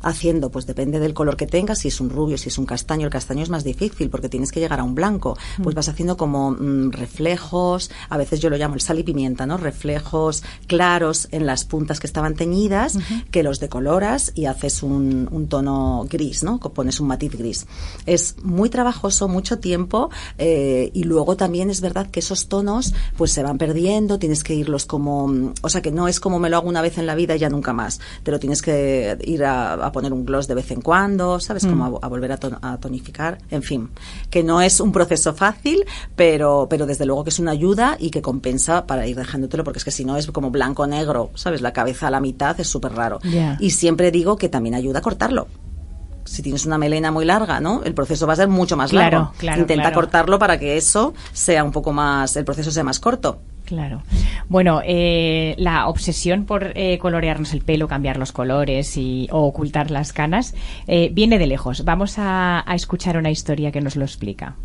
haciendo, 0.01 0.49
pues 0.49 0.65
depende 0.65 0.99
del 0.99 1.13
color 1.13 1.37
que 1.37 1.47
tengas, 1.47 1.79
si 1.79 1.89
es 1.89 1.99
un 1.99 2.09
rubio, 2.09 2.37
si 2.37 2.49
es 2.49 2.57
un 2.57 2.65
castaño, 2.65 3.05
el 3.05 3.11
castaño 3.11 3.43
es 3.43 3.49
más 3.49 3.63
difícil 3.63 4.09
porque 4.09 4.29
tienes 4.29 4.51
que 4.51 4.59
llegar 4.59 4.79
a 4.79 4.83
un 4.83 4.95
blanco, 4.95 5.37
pues 5.57 5.75
mm. 5.75 5.77
vas 5.77 5.89
haciendo 5.89 6.17
como 6.17 6.51
mm, 6.51 6.91
reflejos, 6.91 7.91
a 8.09 8.17
veces 8.17 8.39
yo 8.39 8.49
lo 8.49 8.57
llamo 8.57 8.75
el 8.75 8.81
sal 8.81 8.99
y 8.99 9.03
pimienta, 9.03 9.45
¿no? 9.45 9.57
Reflejos 9.57 10.43
claros 10.67 11.27
en 11.31 11.45
las 11.45 11.65
puntas 11.65 11.99
que 11.99 12.07
estaban 12.07 12.35
teñidas, 12.35 12.97
que 13.31 13.43
los 13.43 13.59
decoloras 13.59 14.31
y 14.35 14.45
haces 14.45 14.83
un, 14.83 15.27
un, 15.31 15.47
tono 15.47 16.05
gris, 16.09 16.43
¿no? 16.43 16.59
Pones 16.59 16.99
un 16.99 17.07
matiz 17.07 17.35
gris. 17.35 17.65
Es 18.05 18.35
muy 18.43 18.69
trabajoso, 18.69 19.27
mucho 19.27 19.59
tiempo 19.59 20.09
eh, 20.37 20.91
y 20.93 21.03
luego 21.03 21.35
también 21.35 21.69
es 21.69 21.81
verdad 21.81 22.09
que 22.09 22.19
esos 22.19 22.47
tonos 22.47 22.93
pues 23.17 23.31
se 23.31 23.43
van 23.43 23.57
perdiendo, 23.57 24.19
tienes 24.19 24.43
que 24.43 24.53
irlos 24.53 24.85
como, 24.85 25.27
mm, 25.27 25.53
o 25.61 25.69
sea 25.69 25.81
que 25.81 25.91
no 25.91 26.07
es 26.07 26.19
como 26.19 26.39
me 26.39 26.49
lo 26.49 26.57
hago 26.57 26.69
una 26.69 26.81
vez 26.81 26.97
en 26.97 27.05
la 27.05 27.15
vida 27.15 27.35
y 27.35 27.39
ya 27.39 27.49
nunca 27.49 27.73
más, 27.73 27.99
te 28.23 28.31
lo 28.31 28.39
tienes 28.39 28.61
que 28.61 29.17
ir 29.23 29.43
a 29.43 29.88
a 29.88 29.88
poner 29.91 30.13
un 30.13 30.25
gloss 30.25 30.47
de 30.47 30.55
vez 30.55 30.71
en 30.71 30.81
cuando, 30.81 31.39
¿sabes? 31.39 31.65
Como 31.65 31.89
mm. 31.89 31.99
a, 32.01 32.07
volver 32.07 32.31
a, 32.31 32.77
tonificar, 32.77 33.37
en 33.49 33.63
fin, 33.63 33.89
que 34.29 34.43
no 34.43 34.61
es 34.61 34.79
un 34.79 34.91
proceso 34.91 35.33
fácil, 35.33 35.85
pero, 36.15 36.67
pero 36.69 36.85
desde 36.85 37.05
luego 37.05 37.23
que 37.23 37.29
es 37.29 37.39
una 37.39 37.51
ayuda 37.51 37.97
y 37.99 38.09
que 38.09 38.21
compensa 38.21 38.85
para 38.85 39.07
ir 39.07 39.15
dejándotelo, 39.15 39.63
porque 39.63 39.79
es 39.79 39.85
que 39.85 39.91
si 39.91 40.05
no 40.05 40.17
es 40.17 40.27
como 40.27 40.51
blanco-negro, 40.51 41.31
¿sabes? 41.35 41.61
La 41.61 41.73
cabeza 41.73 42.07
a 42.07 42.11
la 42.11 42.19
mitad 42.19 42.59
es 42.59 42.67
súper 42.67 42.93
raro. 42.93 43.19
Y 43.59 43.71
siempre 43.71 44.11
digo 44.11 44.37
que 44.37 44.49
también 44.49 44.75
ayuda 44.75 44.99
a 44.99 45.01
cortarlo 45.01 45.47
si 46.29 46.43
tienes 46.43 46.65
una 46.67 46.77
melena 46.77 47.11
muy 47.11 47.25
larga, 47.25 47.59
¿no? 47.59 47.81
El 47.83 47.95
proceso 47.95 48.27
va 48.27 48.33
a 48.33 48.35
ser 48.35 48.47
mucho 48.47 48.77
más 48.77 48.93
largo. 48.93 49.33
Claro, 49.39 49.61
Intenta 49.61 49.91
cortarlo 49.91 50.37
para 50.37 50.59
que 50.59 50.77
eso 50.77 51.15
sea 51.33 51.63
un 51.63 51.71
poco 51.71 51.91
más, 51.91 52.35
el 52.35 52.45
proceso 52.45 52.69
sea 52.71 52.83
más 52.83 52.99
corto. 52.99 53.39
Claro. 53.69 54.01
Bueno, 54.47 54.81
eh, 54.83 55.53
la 55.59 55.87
obsesión 55.89 56.45
por 56.45 56.71
eh, 56.75 56.97
colorearnos 56.97 57.53
el 57.53 57.61
pelo, 57.61 57.87
cambiar 57.87 58.17
los 58.17 58.31
colores 58.31 58.97
y, 58.97 59.27
o 59.31 59.43
ocultar 59.43 59.91
las 59.91 60.11
canas 60.11 60.55
eh, 60.87 61.11
viene 61.13 61.37
de 61.37 61.45
lejos. 61.45 61.85
Vamos 61.85 62.17
a, 62.17 62.63
a 62.65 62.73
escuchar 62.73 63.15
una 63.15 63.29
historia 63.29 63.71
que 63.71 63.79
nos 63.79 63.95
lo 63.95 64.05
explica. 64.05 64.55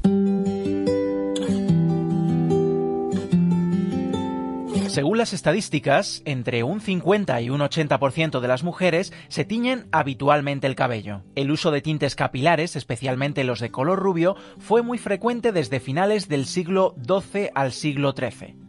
Según 4.89 5.19
las 5.19 5.35
estadísticas, 5.35 6.23
entre 6.25 6.63
un 6.63 6.81
50 6.81 7.43
y 7.43 7.51
un 7.51 7.61
80% 7.61 8.41
de 8.41 8.49
las 8.49 8.65
mujeres 8.65 9.13
se 9.29 9.45
tiñen 9.45 9.87
habitualmente 9.93 10.67
el 10.67 10.77
cabello. 10.77 11.21
El 11.35 11.51
uso 11.51 11.71
de 11.73 11.83
tintes 11.83 12.15
capilares, 12.17 12.75
especialmente 12.75 13.45
los 13.45 13.61
de 13.61 13.71
color 13.71 13.99
rubio, 13.99 14.35
fue 14.59 14.83
muy 14.83 14.97
frecuente 14.97 15.53
desde 15.53 15.79
finales 15.79 16.29
del 16.29 16.47
siglo 16.47 16.95
XII 17.07 17.51
al 17.55 17.73
siglo 17.73 18.15
XIII. 18.17 18.64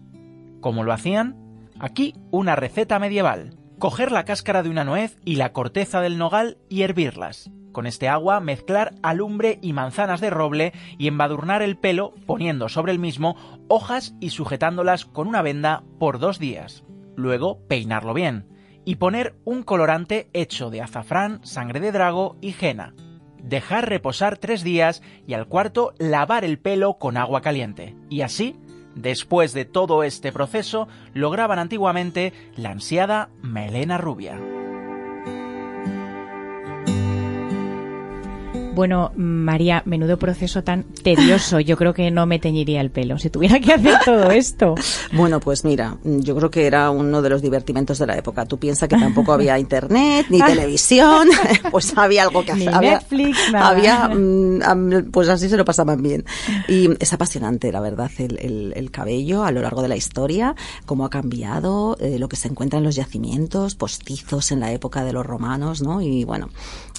¿Cómo 0.66 0.84
lo 0.84 0.94
hacían? 0.94 1.36
Aquí 1.80 2.16
una 2.32 2.56
receta 2.56 2.98
medieval. 2.98 3.56
Coger 3.78 4.12
la 4.12 4.26
cáscara 4.26 4.64
de 4.64 4.72
una 4.72 4.84
nuez 4.84 5.16
y 5.24 5.36
la 5.36 5.54
corteza 5.54 6.02
del 6.02 6.18
nogal 6.18 6.58
y 6.70 6.82
hervirlas. 6.82 7.52
Con 7.72 7.86
este 7.86 8.08
agua 8.08 8.40
mezclar 8.40 8.96
alumbre 9.04 9.60
y 9.62 9.74
manzanas 9.74 10.22
de 10.22 10.32
roble 10.32 10.74
y 10.98 11.08
embadurnar 11.08 11.62
el 11.62 11.78
pelo 11.78 12.16
poniendo 12.26 12.68
sobre 12.68 12.94
el 12.94 12.98
mismo 12.98 13.36
hojas 13.68 14.16
y 14.20 14.32
sujetándolas 14.32 15.06
con 15.06 15.28
una 15.28 15.44
venda 15.44 15.84
por 16.00 16.18
dos 16.18 16.40
días. 16.40 16.84
Luego 17.16 17.60
peinarlo 17.68 18.16
bien 18.16 18.48
y 18.86 18.96
poner 18.96 19.36
un 19.46 19.62
colorante 19.62 20.32
hecho 20.34 20.72
de 20.72 20.82
azafrán, 20.82 21.46
sangre 21.46 21.80
de 21.80 21.92
drago 21.92 22.38
y 22.42 22.54
jena. 22.54 22.96
Dejar 23.38 23.88
reposar 23.88 24.40
tres 24.40 24.64
días 24.64 25.04
y 25.28 25.36
al 25.36 25.48
cuarto 25.48 25.94
lavar 26.00 26.44
el 26.44 26.58
pelo 26.58 26.98
con 26.98 27.18
agua 27.18 27.42
caliente. 27.42 27.96
Y 28.10 28.22
así 28.22 28.56
Después 28.96 29.54
de 29.54 29.66
todo 29.66 30.04
este 30.04 30.32
proceso, 30.32 30.88
lograban 31.14 31.60
antiguamente 31.60 32.34
la 32.56 32.72
ansiada 32.72 33.30
melena 33.42 33.98
rubia. 33.98 34.40
Bueno, 38.76 39.12
María, 39.16 39.82
menudo 39.86 40.18
proceso 40.18 40.64
tan 40.64 40.84
tedioso. 40.84 41.60
Yo 41.60 41.78
creo 41.78 41.94
que 41.94 42.12
no 42.12 42.26
me 42.26 42.40
teñiría 42.40 42.82
el 42.82 42.92
pelo 42.92 43.18
si 43.18 43.30
tuviera 43.30 43.60
que 43.60 43.74
hacer 43.74 43.96
todo 44.04 44.32
esto. 44.32 44.76
Bueno, 45.12 45.40
pues 45.40 45.64
mira, 45.64 45.98
yo 46.04 46.36
creo 46.36 46.50
que 46.50 46.68
era 46.68 46.90
uno 46.90 47.22
de 47.22 47.30
los 47.30 47.42
divertimentos 47.42 48.00
de 48.00 48.08
la 48.08 48.18
época. 48.18 48.46
Tú 48.46 48.58
piensas 48.58 48.90
que 48.90 48.98
tampoco 48.98 49.32
había 49.32 49.58
internet, 49.66 50.26
ni 50.30 50.40
televisión, 50.42 51.30
pues 51.72 51.98
había 51.98 52.24
algo 52.24 52.44
que 52.44 52.52
hacer. 52.52 52.74
Ni 52.74 52.88
Netflix, 52.90 53.38
nada. 53.52 53.70
Había, 53.70 54.08
mm, 54.10 55.12
pues 55.12 55.30
así 55.30 55.48
se 55.48 55.58
lo 55.58 55.64
pasaban 55.64 56.02
bien. 56.02 56.26
Y 56.68 56.90
es 57.00 57.14
apasionante, 57.14 57.72
la 57.72 57.80
verdad, 57.80 58.12
el, 58.18 58.74
el, 58.76 58.92
cabello 58.92 59.44
a 59.44 59.52
lo 59.52 59.62
largo 59.62 59.82
de 59.82 59.88
la 59.88 59.96
historia, 59.96 60.56
cómo 60.86 61.06
ha 61.06 61.10
cambiado, 61.10 61.98
eh, 62.00 62.20
lo 62.20 62.28
que 62.28 62.36
se 62.36 62.48
encuentra 62.48 62.80
en 62.80 62.86
los 62.86 62.96
yacimientos, 62.96 63.76
postizos 63.76 64.52
en 64.52 64.60
la 64.60 64.72
época 64.72 65.04
de 65.04 65.14
los 65.14 65.26
romanos, 65.26 65.82
¿no? 65.82 66.02
Y 66.02 66.24
bueno, 66.24 66.50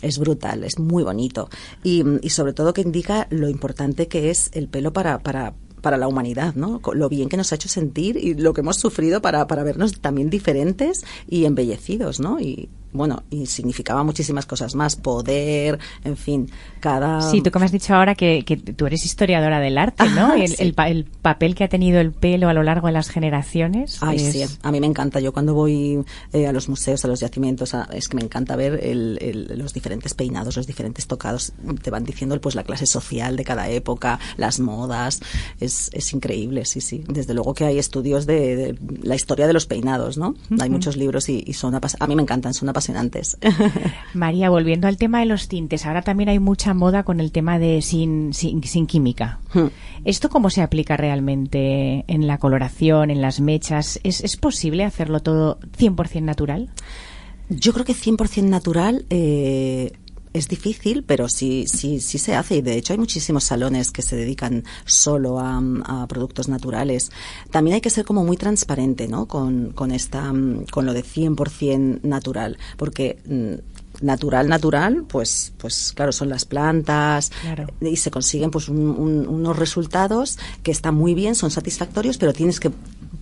es 0.03 0.19
brutal, 0.19 0.65
es 0.65 0.79
muy 0.79 1.03
bonito. 1.03 1.49
Y, 1.83 2.05
y 2.23 2.31
sobre 2.31 2.53
todo 2.53 2.73
que 2.73 2.83
indica 2.83 3.27
lo 3.31 3.49
importante 3.49 4.09
que 4.09 4.31
es 4.31 4.51
el 4.53 4.69
pelo 4.69 4.93
para, 4.93 5.19
para, 5.21 5.55
para 5.81 5.97
la 5.97 6.09
humanidad, 6.09 6.55
¿no? 6.55 6.81
Lo 6.95 7.09
bien 7.09 7.29
que 7.29 7.37
nos 7.37 7.53
ha 7.53 7.55
hecho 7.55 7.69
sentir 7.69 8.17
y 8.17 8.35
lo 8.35 8.53
que 8.53 8.61
hemos 8.61 8.77
sufrido 8.77 9.23
para, 9.23 9.47
para 9.47 9.63
vernos 9.63 10.01
también 10.01 10.31
diferentes 10.31 11.05
y 11.29 11.45
embellecidos, 11.45 12.21
¿no? 12.21 12.41
Y, 12.41 12.69
bueno, 12.97 13.23
y 13.31 13.47
significaba 13.47 14.03
muchísimas 14.05 14.47
cosas 14.47 14.75
más, 14.75 14.97
poder, 14.97 15.79
en 16.05 16.17
fin, 16.17 16.51
cada... 16.81 17.21
Sí, 17.21 17.43
tú 17.43 17.51
como 17.51 17.65
has 17.65 17.73
dicho 17.73 17.95
ahora 17.95 18.15
que, 18.15 18.45
que 18.45 18.57
tú 18.57 18.87
eres 18.87 19.05
historiadora 19.05 19.61
del 19.61 19.79
arte, 19.79 20.09
¿no? 20.11 20.35
el, 20.35 20.55
el, 20.59 20.75
papel 21.05 21.55
que 21.55 21.65
ha 21.65 21.69
tenido 21.69 22.01
el 22.01 22.13
pelo 22.13 22.49
a 22.49 22.53
lo 22.53 22.63
largo 22.63 22.87
de 22.87 22.93
las 22.93 23.09
generaciones. 23.09 23.99
Ay, 24.01 24.19
sí, 24.19 24.45
a 24.63 24.73
mí 24.73 24.81
me 24.81 24.87
encanta. 24.87 25.21
Yo 25.21 25.33
cuando 25.33 25.55
voy 25.55 26.05
eh, 26.33 26.47
a 26.47 26.53
los 26.53 26.69
museos, 26.69 27.05
a 27.05 27.09
los 27.09 27.21
yacimientos, 27.21 27.75
es 27.93 28.09
que 28.09 28.17
me 28.17 28.23
encanta 28.23 28.57
ver 28.57 28.81
los 29.57 29.73
diferentes 29.73 30.15
peinados, 30.15 30.57
los 30.57 30.67
diferentes 30.67 31.07
tocados. 31.07 31.53
Te 31.83 31.91
van 31.91 32.05
diciendo 32.05 32.41
pues 32.41 32.55
la 32.55 32.65
clase 32.65 32.87
social 32.87 33.37
de 33.37 33.45
cada 33.45 33.69
época, 33.69 34.19
las 34.37 34.61
modas. 34.61 35.21
Es, 35.61 35.91
es 35.93 36.13
increíble, 36.13 36.65
sí, 36.65 36.81
sí. 36.81 37.05
Desde 37.09 37.35
luego 37.35 37.55
que 37.55 37.65
hay 37.65 37.79
estudios 37.79 38.27
de, 38.27 38.79
la 39.03 39.15
historia 39.15 39.47
de 39.47 39.53
los 39.53 39.67
peinados, 39.67 40.19
¿no? 40.19 40.35
Hay 40.61 40.71
muchos 40.71 40.97
libros 40.97 41.29
y, 41.29 41.43
y 41.47 41.55
son... 41.55 41.75
A 41.75 42.07
mí 42.07 42.17
me 42.17 42.23
encantan, 42.23 42.55
son 42.55 42.69
apasionantes 42.87 43.37
María, 44.15 44.51
volviendo 44.51 44.89
al 44.89 44.97
tema 44.97 45.21
de 45.21 45.27
los 45.27 45.49
tintes, 45.49 45.87
ahora 45.87 46.03
también 46.03 46.29
hay 46.29 46.39
mucha 46.39 46.75
moda 46.75 47.03
con 47.03 47.21
el 47.21 47.33
tema 47.33 47.59
de 47.59 47.83
sin, 47.83 48.33
sin, 48.33 48.87
química. 48.87 49.41
Hmm. 49.53 49.67
¿Esto 50.05 50.29
cómo 50.29 50.51
se 50.51 50.63
aplica 50.63 50.97
realmente 50.97 52.05
en 52.07 52.27
la 52.27 52.39
coloración, 52.39 53.11
en 53.11 53.21
las 53.21 53.41
mechas? 53.41 54.01
¿Es, 54.03 54.23
es 54.23 54.37
posible 54.37 54.85
hacerlo 54.85 55.21
todo 55.21 55.59
100% 55.79 56.23
natural? 56.23 56.71
Yo 57.49 57.73
creo 57.73 57.85
que 57.85 57.95
100% 57.95 58.43
natural 58.45 59.07
eh, 59.11 59.93
es 60.37 60.49
difícil, 60.49 61.03
pero 61.03 61.29
sí, 61.29 61.67
sí, 61.67 62.01
sí 62.01 62.19
se 62.19 62.35
hace 62.35 62.57
y 62.57 62.63
de 62.63 62.77
hecho 62.77 62.93
hay 62.93 62.99
muchísimos 62.99 63.45
salones 63.45 63.91
que 63.91 64.03
se 64.03 64.17
dedican 64.17 64.65
solo 64.85 65.41
a, 65.41 65.57
productos 66.09 66.49
naturales. 66.49 67.11
También 67.51 67.77
hay 67.77 67.81
que 67.81 67.91
ser 67.91 68.05
como 68.05 68.25
muy 68.25 68.37
transparente, 68.37 69.09
¿no? 69.09 69.27
Con, 69.27 69.73
con 69.73 69.91
esta, 69.91 70.33
con 70.71 70.87
lo 70.87 70.93
de 70.93 71.03
100% 71.03 72.03
natural, 72.03 72.59
porque 72.77 73.19
mm, 73.27 74.05
natural, 74.05 74.49
natural, 74.49 75.05
pues, 75.09 75.53
pues 75.59 75.93
claro, 75.95 76.13
son 76.13 76.29
las 76.29 76.45
plantas 76.45 77.33
y 77.81 77.97
se 77.97 78.11
consiguen 78.11 78.51
pues 78.51 78.69
unos 78.69 79.57
resultados 79.57 80.39
que 80.63 80.71
están 80.71 80.95
muy 80.95 81.15
bien, 81.15 81.35
son 81.35 81.51
satisfactorios, 81.51 82.19
pero 82.19 82.33
tienes 82.33 82.61
que 82.61 82.71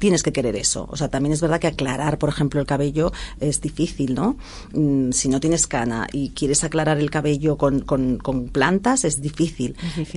tienes 0.05 0.23
que 0.23 0.35
querer 0.35 0.55
eso. 0.55 0.87
O 0.91 0.99
sea, 0.99 1.09
también 1.09 1.33
es 1.33 1.41
verdad 1.41 1.59
que 1.59 1.67
aclarar, 1.67 2.19
por 2.19 2.29
ejemplo, 2.29 2.61
el 2.61 2.67
cabello 2.67 3.11
es 3.41 3.63
difícil, 3.63 4.15
¿no? 4.15 4.37
Mm, 4.75 5.13
si 5.13 5.31
no 5.31 5.41
tienes 5.41 5.67
cana 5.67 6.09
y 6.13 6.29
quieres 6.29 6.63
aclarar 6.63 6.99
el 6.99 7.11
cabello 7.11 7.57
con, 7.57 7.81
con, 7.81 8.19
plantas, 8.53 9.07
es 9.07 9.23
difícil. 9.23 9.77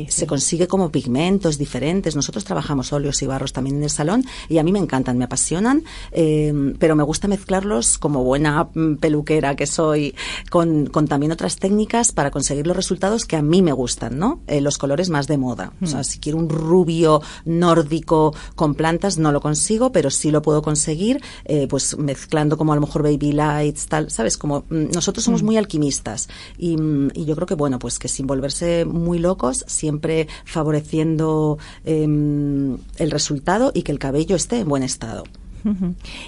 Se 0.09 0.27
consigue 0.27 0.67
como 0.67 0.91
pigmentos 0.91 1.57
diferentes. 1.57 2.17
Nosotros 2.17 2.43
trabajamos 2.43 2.91
óleos 2.91 3.21
y 3.21 3.27
barros 3.27 3.53
también 3.53 3.77
en 3.77 3.83
el 3.83 3.89
salón 3.89 4.25
y 4.49 4.57
a 4.57 4.63
mí 4.63 4.73
me 4.73 4.79
encantan, 4.79 5.17
me 5.17 5.23
apasionan, 5.23 5.85
eh, 6.11 6.51
pero 6.79 6.97
me 6.97 7.03
gusta 7.03 7.29
mezclarlos 7.29 7.97
como 7.97 8.25
buena 8.25 8.65
mm, 8.65 8.95
peluquera 8.95 9.55
que 9.55 9.67
soy 9.67 10.15
con, 10.49 10.87
con, 10.87 11.07
también 11.07 11.31
otras 11.31 11.55
técnicas 11.55 12.11
para 12.11 12.29
conseguir 12.29 12.67
los 12.67 12.75
resultados 12.75 13.23
que 13.23 13.37
a 13.37 13.41
mí 13.41 13.61
me 13.61 13.71
gustan, 13.71 14.19
¿no? 14.19 14.41
Eh, 14.47 14.59
los 14.59 14.77
colores 14.77 15.09
más 15.09 15.27
de 15.27 15.37
moda. 15.37 15.71
O 15.81 15.85
sea, 15.85 16.01
mm. 16.01 16.03
si 16.03 16.19
quiero 16.19 16.39
un 16.39 16.49
rubio 16.49 17.21
nórdico 17.45 18.35
con 18.55 18.75
plantas, 18.75 19.17
no 19.17 19.31
lo 19.31 19.39
consigo 19.39 19.76
pero 19.91 20.09
sí 20.09 20.31
lo 20.31 20.41
puedo 20.41 20.61
conseguir, 20.61 21.21
eh, 21.45 21.67
pues 21.67 21.97
mezclando 21.97 22.57
como 22.57 22.73
a 22.73 22.75
lo 22.75 22.81
mejor 22.81 23.03
baby 23.03 23.31
lights, 23.31 23.87
tal, 23.87 24.09
¿sabes? 24.11 24.37
Como 24.37 24.65
mm, 24.69 24.91
nosotros 24.93 25.23
somos 25.23 25.43
mm. 25.43 25.45
muy 25.45 25.57
alquimistas 25.57 26.27
mm, 26.59 27.07
y, 27.13 27.25
yo 27.25 27.35
creo 27.35 27.47
que, 27.47 27.55
bueno, 27.55 27.79
pues 27.79 27.99
que 27.99 28.07
sin 28.07 28.27
volverse 28.27 28.85
muy 28.85 29.19
locos, 29.19 29.65
siempre 29.67 30.27
favoreciendo 30.45 31.57
em, 31.85 32.77
el 32.97 33.11
resultado 33.11 33.71
y 33.73 33.83
que 33.83 33.91
el 33.91 33.99
cabello 33.99 34.35
esté 34.35 34.59
en 34.59 34.69
buen 34.69 34.83
estado. 34.83 35.23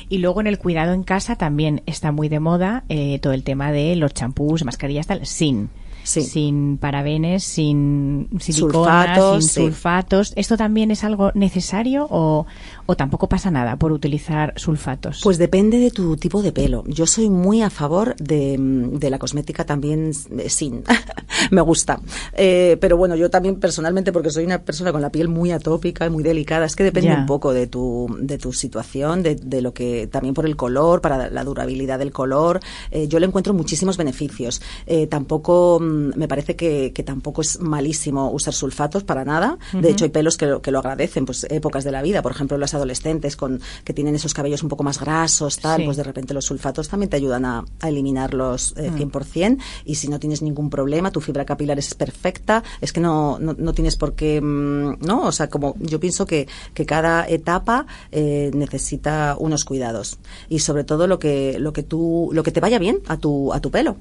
Y 0.10 0.18
luego 0.18 0.42
en 0.42 0.48
el 0.48 0.60
cuidado 0.60 0.94
en 0.94 1.04
casa 1.04 1.38
también 1.38 1.82
está 1.86 2.12
muy 2.12 2.28
de 2.28 2.42
moda 2.42 2.84
eh, 2.90 3.20
todo 3.20 3.32
el 3.32 3.44
tema 3.44 3.72
de 3.72 3.96
los 3.96 4.14
champús, 4.14 4.66
mascarillas, 4.66 5.08
tal, 5.08 5.26
sin 5.26 5.70
sin 6.10 6.78
parabenes, 6.78 7.44
sin 7.44 8.28
sulfatos, 8.40 9.46
sin 9.46 9.64
sulfatos. 9.66 10.34
¿Esto 10.36 10.58
también 10.58 10.92
es 10.92 11.04
algo 11.04 11.32
necesario 11.36 12.08
o, 12.10 12.46
o 12.86 12.96
tampoco 12.96 13.30
pasa 13.30 13.52
nada 13.52 13.76
por 13.76 13.92
utilizar 13.92 14.54
sulfatos? 14.56 15.22
Pues 15.24 15.38
depende 15.38 15.78
de 15.80 15.92
tu 15.92 16.18
tipo 16.18 16.42
de 16.42 16.52
pelo. 16.52 16.84
Yo 16.88 17.06
soy 17.06 17.30
muy 17.30 17.62
a 17.62 17.70
favor 17.70 18.16
de, 18.16 18.58
de 18.58 19.10
la 19.10 19.20
cosmética 19.20 19.66
también 19.66 20.14
sin. 20.48 20.84
Me 21.52 21.62
gusta. 21.62 22.00
Eh, 22.34 22.78
pero 22.82 22.98
bueno, 22.98 23.16
yo 23.16 23.30
también 23.30 23.60
personalmente, 23.60 24.12
porque 24.12 24.30
soy 24.30 24.46
una 24.46 24.60
persona 24.60 24.92
con 24.92 25.02
la 25.02 25.12
piel 25.12 25.28
muy 25.28 25.52
atópica 25.52 26.06
y 26.06 26.10
muy 26.10 26.24
delicada, 26.24 26.66
es 26.66 26.76
que 26.76 26.84
depende 26.84 27.14
un 27.14 27.26
poco 27.26 27.54
de 27.54 27.68
tu, 27.68 28.08
de 28.20 28.38
tu 28.38 28.54
situación, 28.54 29.24
de, 29.24 29.36
de, 29.36 29.62
lo 29.62 29.74
que 29.74 30.08
también 30.08 30.34
por 30.34 30.46
el 30.46 30.56
color, 30.56 31.02
para 31.02 31.30
la 31.30 31.44
durabilidad 31.44 32.00
del 32.00 32.12
color. 32.12 32.60
Eh, 32.92 33.08
yo 33.08 33.20
le 33.20 33.26
encuentro 33.26 33.54
muchísimos 33.54 33.98
beneficios. 33.98 34.62
Eh, 34.86 35.08
tampoco 35.08 35.60
Mm, 35.80 35.99
me 36.16 36.28
parece 36.28 36.56
que, 36.56 36.92
tampoco 37.06 37.42
es 37.42 37.60
malísimo 37.60 38.30
usar 38.32 38.54
sulfatos 38.54 39.04
para 39.04 39.26
nada. 39.26 39.58
De 39.74 39.90
hecho, 39.90 40.06
hay 40.06 40.12
pelos 40.12 40.38
que 40.38 40.46
lo, 40.46 40.62
que 40.62 40.72
lo 40.72 40.80
agradecen, 40.80 41.26
pues 41.26 41.46
épocas 41.50 41.84
de 41.84 41.92
la 41.92 42.02
vida, 42.02 42.22
por 42.22 42.32
ejemplo, 42.32 42.58
los 42.58 42.74
adolescentes 42.74 43.36
con 43.36 43.62
que 43.84 43.94
tienen 43.94 44.16
esos 44.16 44.34
cabellos 44.34 44.64
un 44.64 44.70
poco 44.70 44.84
más 44.84 45.00
grasos, 45.00 45.60
tal, 45.60 45.86
pues 45.86 45.98
de 45.98 46.04
repente 46.04 46.34
los 46.34 46.46
sulfatos 46.46 46.90
también 46.90 47.10
te 47.10 47.18
ayudan 47.18 47.46
a, 47.46 47.66
eliminarlos 47.84 48.74
eh, 48.78 48.92
100%. 48.92 49.58
Mm. 49.58 49.60
Y 49.86 49.96
si 49.96 50.08
no 50.08 50.20
tienes 50.20 50.42
ningún 50.42 50.70
problema, 50.70 51.12
tu 51.12 51.22
fibra 51.22 51.46
capilar 51.46 51.80
es 51.80 51.94
perfecta, 51.96 52.64
es 52.82 52.94
que 52.94 53.00
no, 53.00 53.40
no, 53.40 53.74
tienes 53.74 53.96
por 53.96 54.14
qué, 54.14 54.42
mm, 54.42 55.00
¿no? 55.06 55.24
O 55.24 55.32
sea, 55.32 55.50
como 55.50 55.76
yo 55.80 56.00
pienso 56.00 56.26
que, 56.26 56.48
que 56.74 56.86
cada 56.86 57.28
etapa 57.28 57.86
eh, 58.12 58.52
necesita 58.54 59.36
unos 59.40 59.66
cuidados. 59.66 60.20
Y 60.50 60.60
sobre 60.60 60.84
todo 60.84 61.08
lo 61.08 61.20
que, 61.20 61.58
lo 61.60 61.74
que 61.74 61.84
tú, 61.84 62.30
lo 62.34 62.44
que 62.44 62.52
te 62.52 62.60
vaya 62.60 62.80
bien 62.80 63.00
a 63.08 63.18
tu, 63.18 63.54
a 63.54 63.60
tu 63.60 63.72
pelo. 63.72 63.98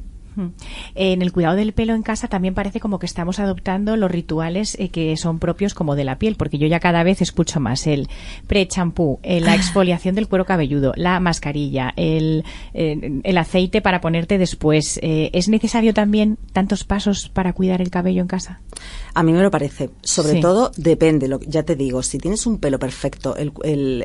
En 0.94 1.22
el 1.22 1.32
cuidado 1.32 1.56
del 1.56 1.72
pelo 1.72 1.94
en 1.94 2.02
casa 2.02 2.28
también 2.28 2.54
parece 2.54 2.80
como 2.80 2.98
que 2.98 3.06
estamos 3.06 3.38
adoptando 3.38 3.96
los 3.96 4.10
rituales 4.10 4.76
eh, 4.78 4.88
que 4.88 5.16
son 5.16 5.38
propios 5.38 5.74
como 5.74 5.96
de 5.96 6.04
la 6.04 6.18
piel, 6.18 6.36
porque 6.36 6.58
yo 6.58 6.66
ya 6.66 6.80
cada 6.80 7.02
vez 7.02 7.20
escucho 7.22 7.60
más 7.60 7.86
el 7.86 8.08
pre-champú, 8.46 9.18
eh, 9.22 9.40
la 9.40 9.54
exfoliación 9.54 10.14
del 10.14 10.28
cuero 10.28 10.44
cabelludo, 10.44 10.92
la 10.96 11.20
mascarilla, 11.20 11.92
el, 11.96 12.44
eh, 12.74 13.20
el 13.22 13.38
aceite 13.38 13.80
para 13.80 14.00
ponerte 14.00 14.38
después. 14.38 14.98
¿Es 15.02 15.48
necesario 15.48 15.94
también 15.94 16.38
tantos 16.52 16.84
pasos 16.84 17.28
para 17.28 17.52
cuidar 17.52 17.80
el 17.80 17.90
cabello 17.90 18.22
en 18.22 18.28
casa? 18.28 18.60
A 19.14 19.22
mí 19.22 19.32
me 19.32 19.42
lo 19.42 19.50
parece. 19.50 19.90
Sobre 20.02 20.40
todo 20.40 20.72
depende, 20.76 21.28
lo, 21.28 21.40
ya 21.40 21.62
te 21.62 21.76
digo, 21.76 22.02
si 22.02 22.18
tienes 22.18 22.46
un 22.46 22.58
pelo 22.58 22.78
perfecto, 22.78 23.36
el, 23.36 23.52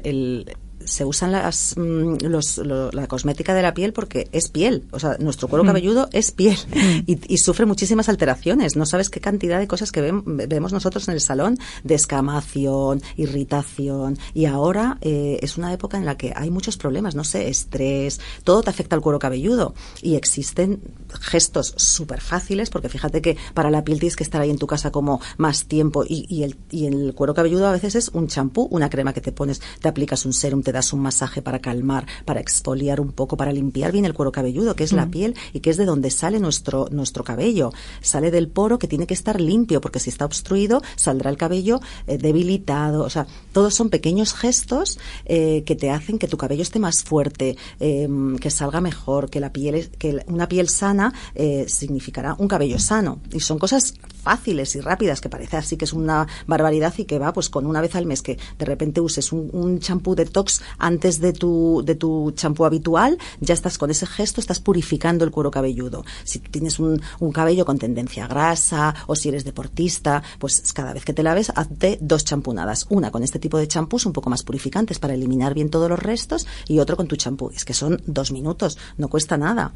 el 0.03 0.45
se 0.85 1.05
usan 1.05 1.31
las, 1.31 1.75
mm, 1.77 2.17
los, 2.23 2.57
la 2.57 3.07
cosmética 3.07 3.53
de 3.53 3.61
la 3.61 3.73
piel 3.73 3.93
porque 3.93 4.27
es 4.31 4.49
piel. 4.49 4.85
O 4.91 4.99
sea, 4.99 5.17
nuestro 5.19 5.47
cuero 5.47 5.63
mm. 5.63 5.67
cabelludo 5.67 6.09
es 6.11 6.31
piel 6.31 6.57
mm. 6.75 7.11
y, 7.27 7.37
sufre 7.37 7.65
muchísimas 7.65 8.09
alteraciones. 8.09 8.75
No 8.75 8.85
sabes 8.85 9.09
qué 9.09 9.19
cantidad 9.19 9.59
de 9.59 9.67
cosas 9.67 9.91
que 9.91 10.01
vemos 10.01 10.73
nosotros 10.73 11.07
en 11.07 11.13
el 11.13 11.21
salón, 11.21 11.57
de 11.83 11.95
escamación, 11.95 13.01
irritación. 13.17 14.17
Y 14.33 14.45
ahora 14.45 14.97
eh, 15.01 15.39
es 15.41 15.57
una 15.57 15.73
época 15.73 15.97
en 15.97 16.05
la 16.05 16.17
que 16.17 16.33
hay 16.35 16.49
muchos 16.49 16.77
problemas, 16.77 17.15
no 17.15 17.23
sé, 17.23 17.49
estrés, 17.49 18.19
todo 18.43 18.61
te 18.61 18.69
afecta 18.69 18.95
al 18.95 19.01
cuero 19.01 19.19
cabelludo. 19.19 19.73
Y 20.01 20.15
existen 20.15 20.81
gestos 21.21 21.73
súper 21.77 22.21
fáciles 22.21 22.69
porque 22.69 22.89
fíjate 22.89 23.21
que 23.21 23.37
para 23.53 23.69
la 23.69 23.83
piel 23.83 23.99
tienes 23.99 24.15
que 24.15 24.23
estar 24.23 24.41
ahí 24.41 24.49
en 24.49 24.57
tu 24.57 24.67
casa 24.67 24.91
como 24.91 25.21
más 25.37 25.65
tiempo 25.65 26.03
y, 26.07 26.25
y, 26.29 26.43
el, 26.43 26.57
y 26.71 26.87
el 26.87 27.13
cuero 27.13 27.33
cabelludo 27.33 27.67
a 27.67 27.71
veces 27.71 27.95
es 27.95 28.09
un 28.09 28.27
champú, 28.27 28.67
una 28.71 28.89
crema 28.89 29.13
que 29.13 29.21
te 29.21 29.31
pones, 29.31 29.61
te 29.81 29.87
aplicas 29.87 30.25
un 30.25 30.33
serum, 30.33 30.61
te 30.61 30.71
das 30.73 30.91
un 30.91 30.99
masaje 30.99 31.41
para 31.41 31.59
calmar, 31.59 32.05
para 32.25 32.41
exfoliar 32.41 32.99
un 32.99 33.13
poco, 33.13 33.37
para 33.37 33.53
limpiar 33.53 33.93
bien 33.93 34.03
el 34.03 34.13
cuero 34.13 34.31
cabelludo, 34.33 34.75
que 34.75 34.83
es 34.83 34.91
la 34.91 35.05
Mm. 35.05 35.11
piel 35.11 35.35
y 35.53 35.61
que 35.61 35.69
es 35.69 35.77
de 35.77 35.85
donde 35.85 36.11
sale 36.11 36.39
nuestro, 36.39 36.87
nuestro 36.91 37.23
cabello. 37.23 37.71
Sale 38.01 38.29
del 38.31 38.49
poro 38.49 38.77
que 38.79 38.87
tiene 38.89 39.07
que 39.07 39.13
estar 39.13 39.39
limpio, 39.39 39.79
porque 39.79 39.99
si 40.01 40.09
está 40.09 40.25
obstruido, 40.25 40.81
saldrá 40.97 41.29
el 41.29 41.37
cabello 41.37 41.79
eh, 42.07 42.17
debilitado. 42.17 43.03
O 43.03 43.09
sea, 43.09 43.27
todos 43.53 43.73
son 43.73 43.89
pequeños 43.89 44.33
gestos 44.33 44.99
eh, 45.25 45.63
que 45.65 45.75
te 45.75 45.89
hacen 45.91 46.17
que 46.19 46.27
tu 46.27 46.35
cabello 46.37 46.63
esté 46.63 46.79
más 46.79 47.03
fuerte, 47.03 47.55
eh, 47.79 48.09
que 48.41 48.49
salga 48.51 48.81
mejor, 48.81 49.29
que 49.29 49.39
la 49.39 49.53
piel, 49.53 49.75
es- 49.75 49.89
que 49.97 50.23
una 50.27 50.47
piel 50.49 50.67
sana 50.69 51.13
eh, 51.35 51.65
significará 51.67 52.35
un 52.39 52.47
cabello 52.47 52.79
sano. 52.79 53.19
Y 53.31 53.39
son 53.39 53.59
cosas 53.59 53.93
fáciles 54.23 54.75
y 54.75 54.81
rápidas 54.81 55.21
que 55.21 55.29
parece 55.29 55.57
así 55.57 55.77
que 55.77 55.85
es 55.85 55.93
una 55.93 56.27
barbaridad 56.47 56.93
y 56.97 57.05
que 57.05 57.19
va 57.19 57.31
pues 57.33 57.49
con 57.49 57.65
una 57.67 57.81
vez 57.81 57.95
al 57.95 58.05
mes 58.05 58.21
que 58.21 58.37
de 58.57 58.65
repente 58.65 59.01
uses 59.01 59.31
un 59.31 59.79
champú 59.79 60.15
detox 60.15 60.61
antes 60.77 61.19
de 61.19 61.33
tu 61.33 61.83
de 61.85 61.95
tu 61.95 62.31
champú 62.35 62.65
habitual 62.65 63.17
ya 63.39 63.53
estás 63.53 63.77
con 63.77 63.91
ese 63.91 64.05
gesto 64.05 64.41
estás 64.41 64.59
purificando 64.59 65.25
el 65.25 65.31
cuero 65.31 65.51
cabelludo. 65.51 66.05
Si 66.23 66.39
tienes 66.39 66.79
un, 66.79 67.01
un 67.19 67.31
cabello 67.31 67.65
con 67.65 67.79
tendencia 67.79 68.25
a 68.25 68.27
grasa 68.27 68.95
o 69.07 69.15
si 69.15 69.29
eres 69.29 69.43
deportista 69.43 70.23
pues 70.39 70.73
cada 70.73 70.93
vez 70.93 71.05
que 71.05 71.13
te 71.13 71.23
laves 71.23 71.51
hazte 71.55 71.97
dos 72.01 72.25
champunadas. 72.25 72.85
Una 72.89 73.11
con 73.11 73.23
este 73.23 73.39
tipo 73.39 73.57
de 73.57 73.67
champús 73.67 74.05
un 74.05 74.13
poco 74.13 74.29
más 74.29 74.43
purificantes 74.43 74.99
para 74.99 75.13
eliminar 75.13 75.53
bien 75.53 75.69
todos 75.69 75.89
los 75.89 75.99
restos 75.99 76.47
y 76.67 76.79
otro 76.79 76.97
con 76.97 77.07
tu 77.07 77.15
champú. 77.15 77.51
Es 77.55 77.65
que 77.65 77.73
son 77.73 78.01
dos 78.05 78.31
minutos 78.31 78.77
no 78.97 79.07
cuesta 79.07 79.37
nada. 79.37 79.73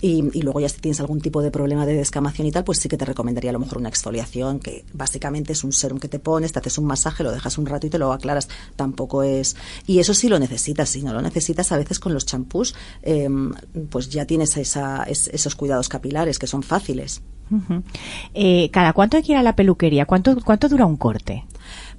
Y, 0.00 0.24
y 0.36 0.42
luego 0.42 0.60
ya 0.60 0.68
si 0.68 0.80
tienes 0.80 1.00
algún 1.00 1.20
tipo 1.20 1.42
de 1.42 1.50
problema 1.50 1.86
de 1.86 1.94
descamación 1.94 2.46
y 2.46 2.52
tal 2.52 2.64
pues 2.64 2.78
sí 2.78 2.88
que 2.88 2.96
te 2.96 3.04
recomendaría 3.04 3.50
a 3.50 3.52
lo 3.52 3.58
mejor 3.58 3.78
una 3.78 3.88
exfoliación 3.88 4.60
que 4.60 4.84
básicamente 4.92 5.52
es 5.52 5.64
un 5.64 5.72
serum 5.72 5.98
que 5.98 6.08
te 6.08 6.18
pones 6.18 6.52
te 6.52 6.58
haces 6.58 6.78
un 6.78 6.86
masaje 6.86 7.24
lo 7.24 7.32
dejas 7.32 7.58
un 7.58 7.66
rato 7.66 7.86
y 7.86 7.90
te 7.90 7.98
lo 7.98 8.12
aclaras. 8.12 8.48
Tampoco 8.76 9.22
es 9.22 9.56
y 9.86 9.98
eso 9.98 10.14
sí 10.22 10.28
lo 10.28 10.38
necesitas 10.38 10.88
si 10.88 11.02
no 11.02 11.12
lo 11.12 11.20
necesitas 11.20 11.72
a 11.72 11.76
veces 11.78 11.98
con 11.98 12.14
los 12.14 12.24
champús 12.26 12.74
eh, 13.02 13.28
pues 13.90 14.08
ya 14.08 14.24
tienes 14.24 14.56
esa, 14.56 15.02
es- 15.04 15.28
esos 15.32 15.54
cuidados 15.56 15.88
capilares 15.88 16.38
que 16.38 16.46
son 16.46 16.62
fáciles. 16.62 17.22
Eh, 18.34 18.70
¿Cada 18.70 18.92
cuánto 18.94 19.16
hay 19.18 19.22
la 19.42 19.54
peluquería? 19.56 20.06
¿Cuánto, 20.06 20.36
cuánto 20.42 20.68
dura 20.68 20.86
un 20.86 20.96
corte? 20.96 21.44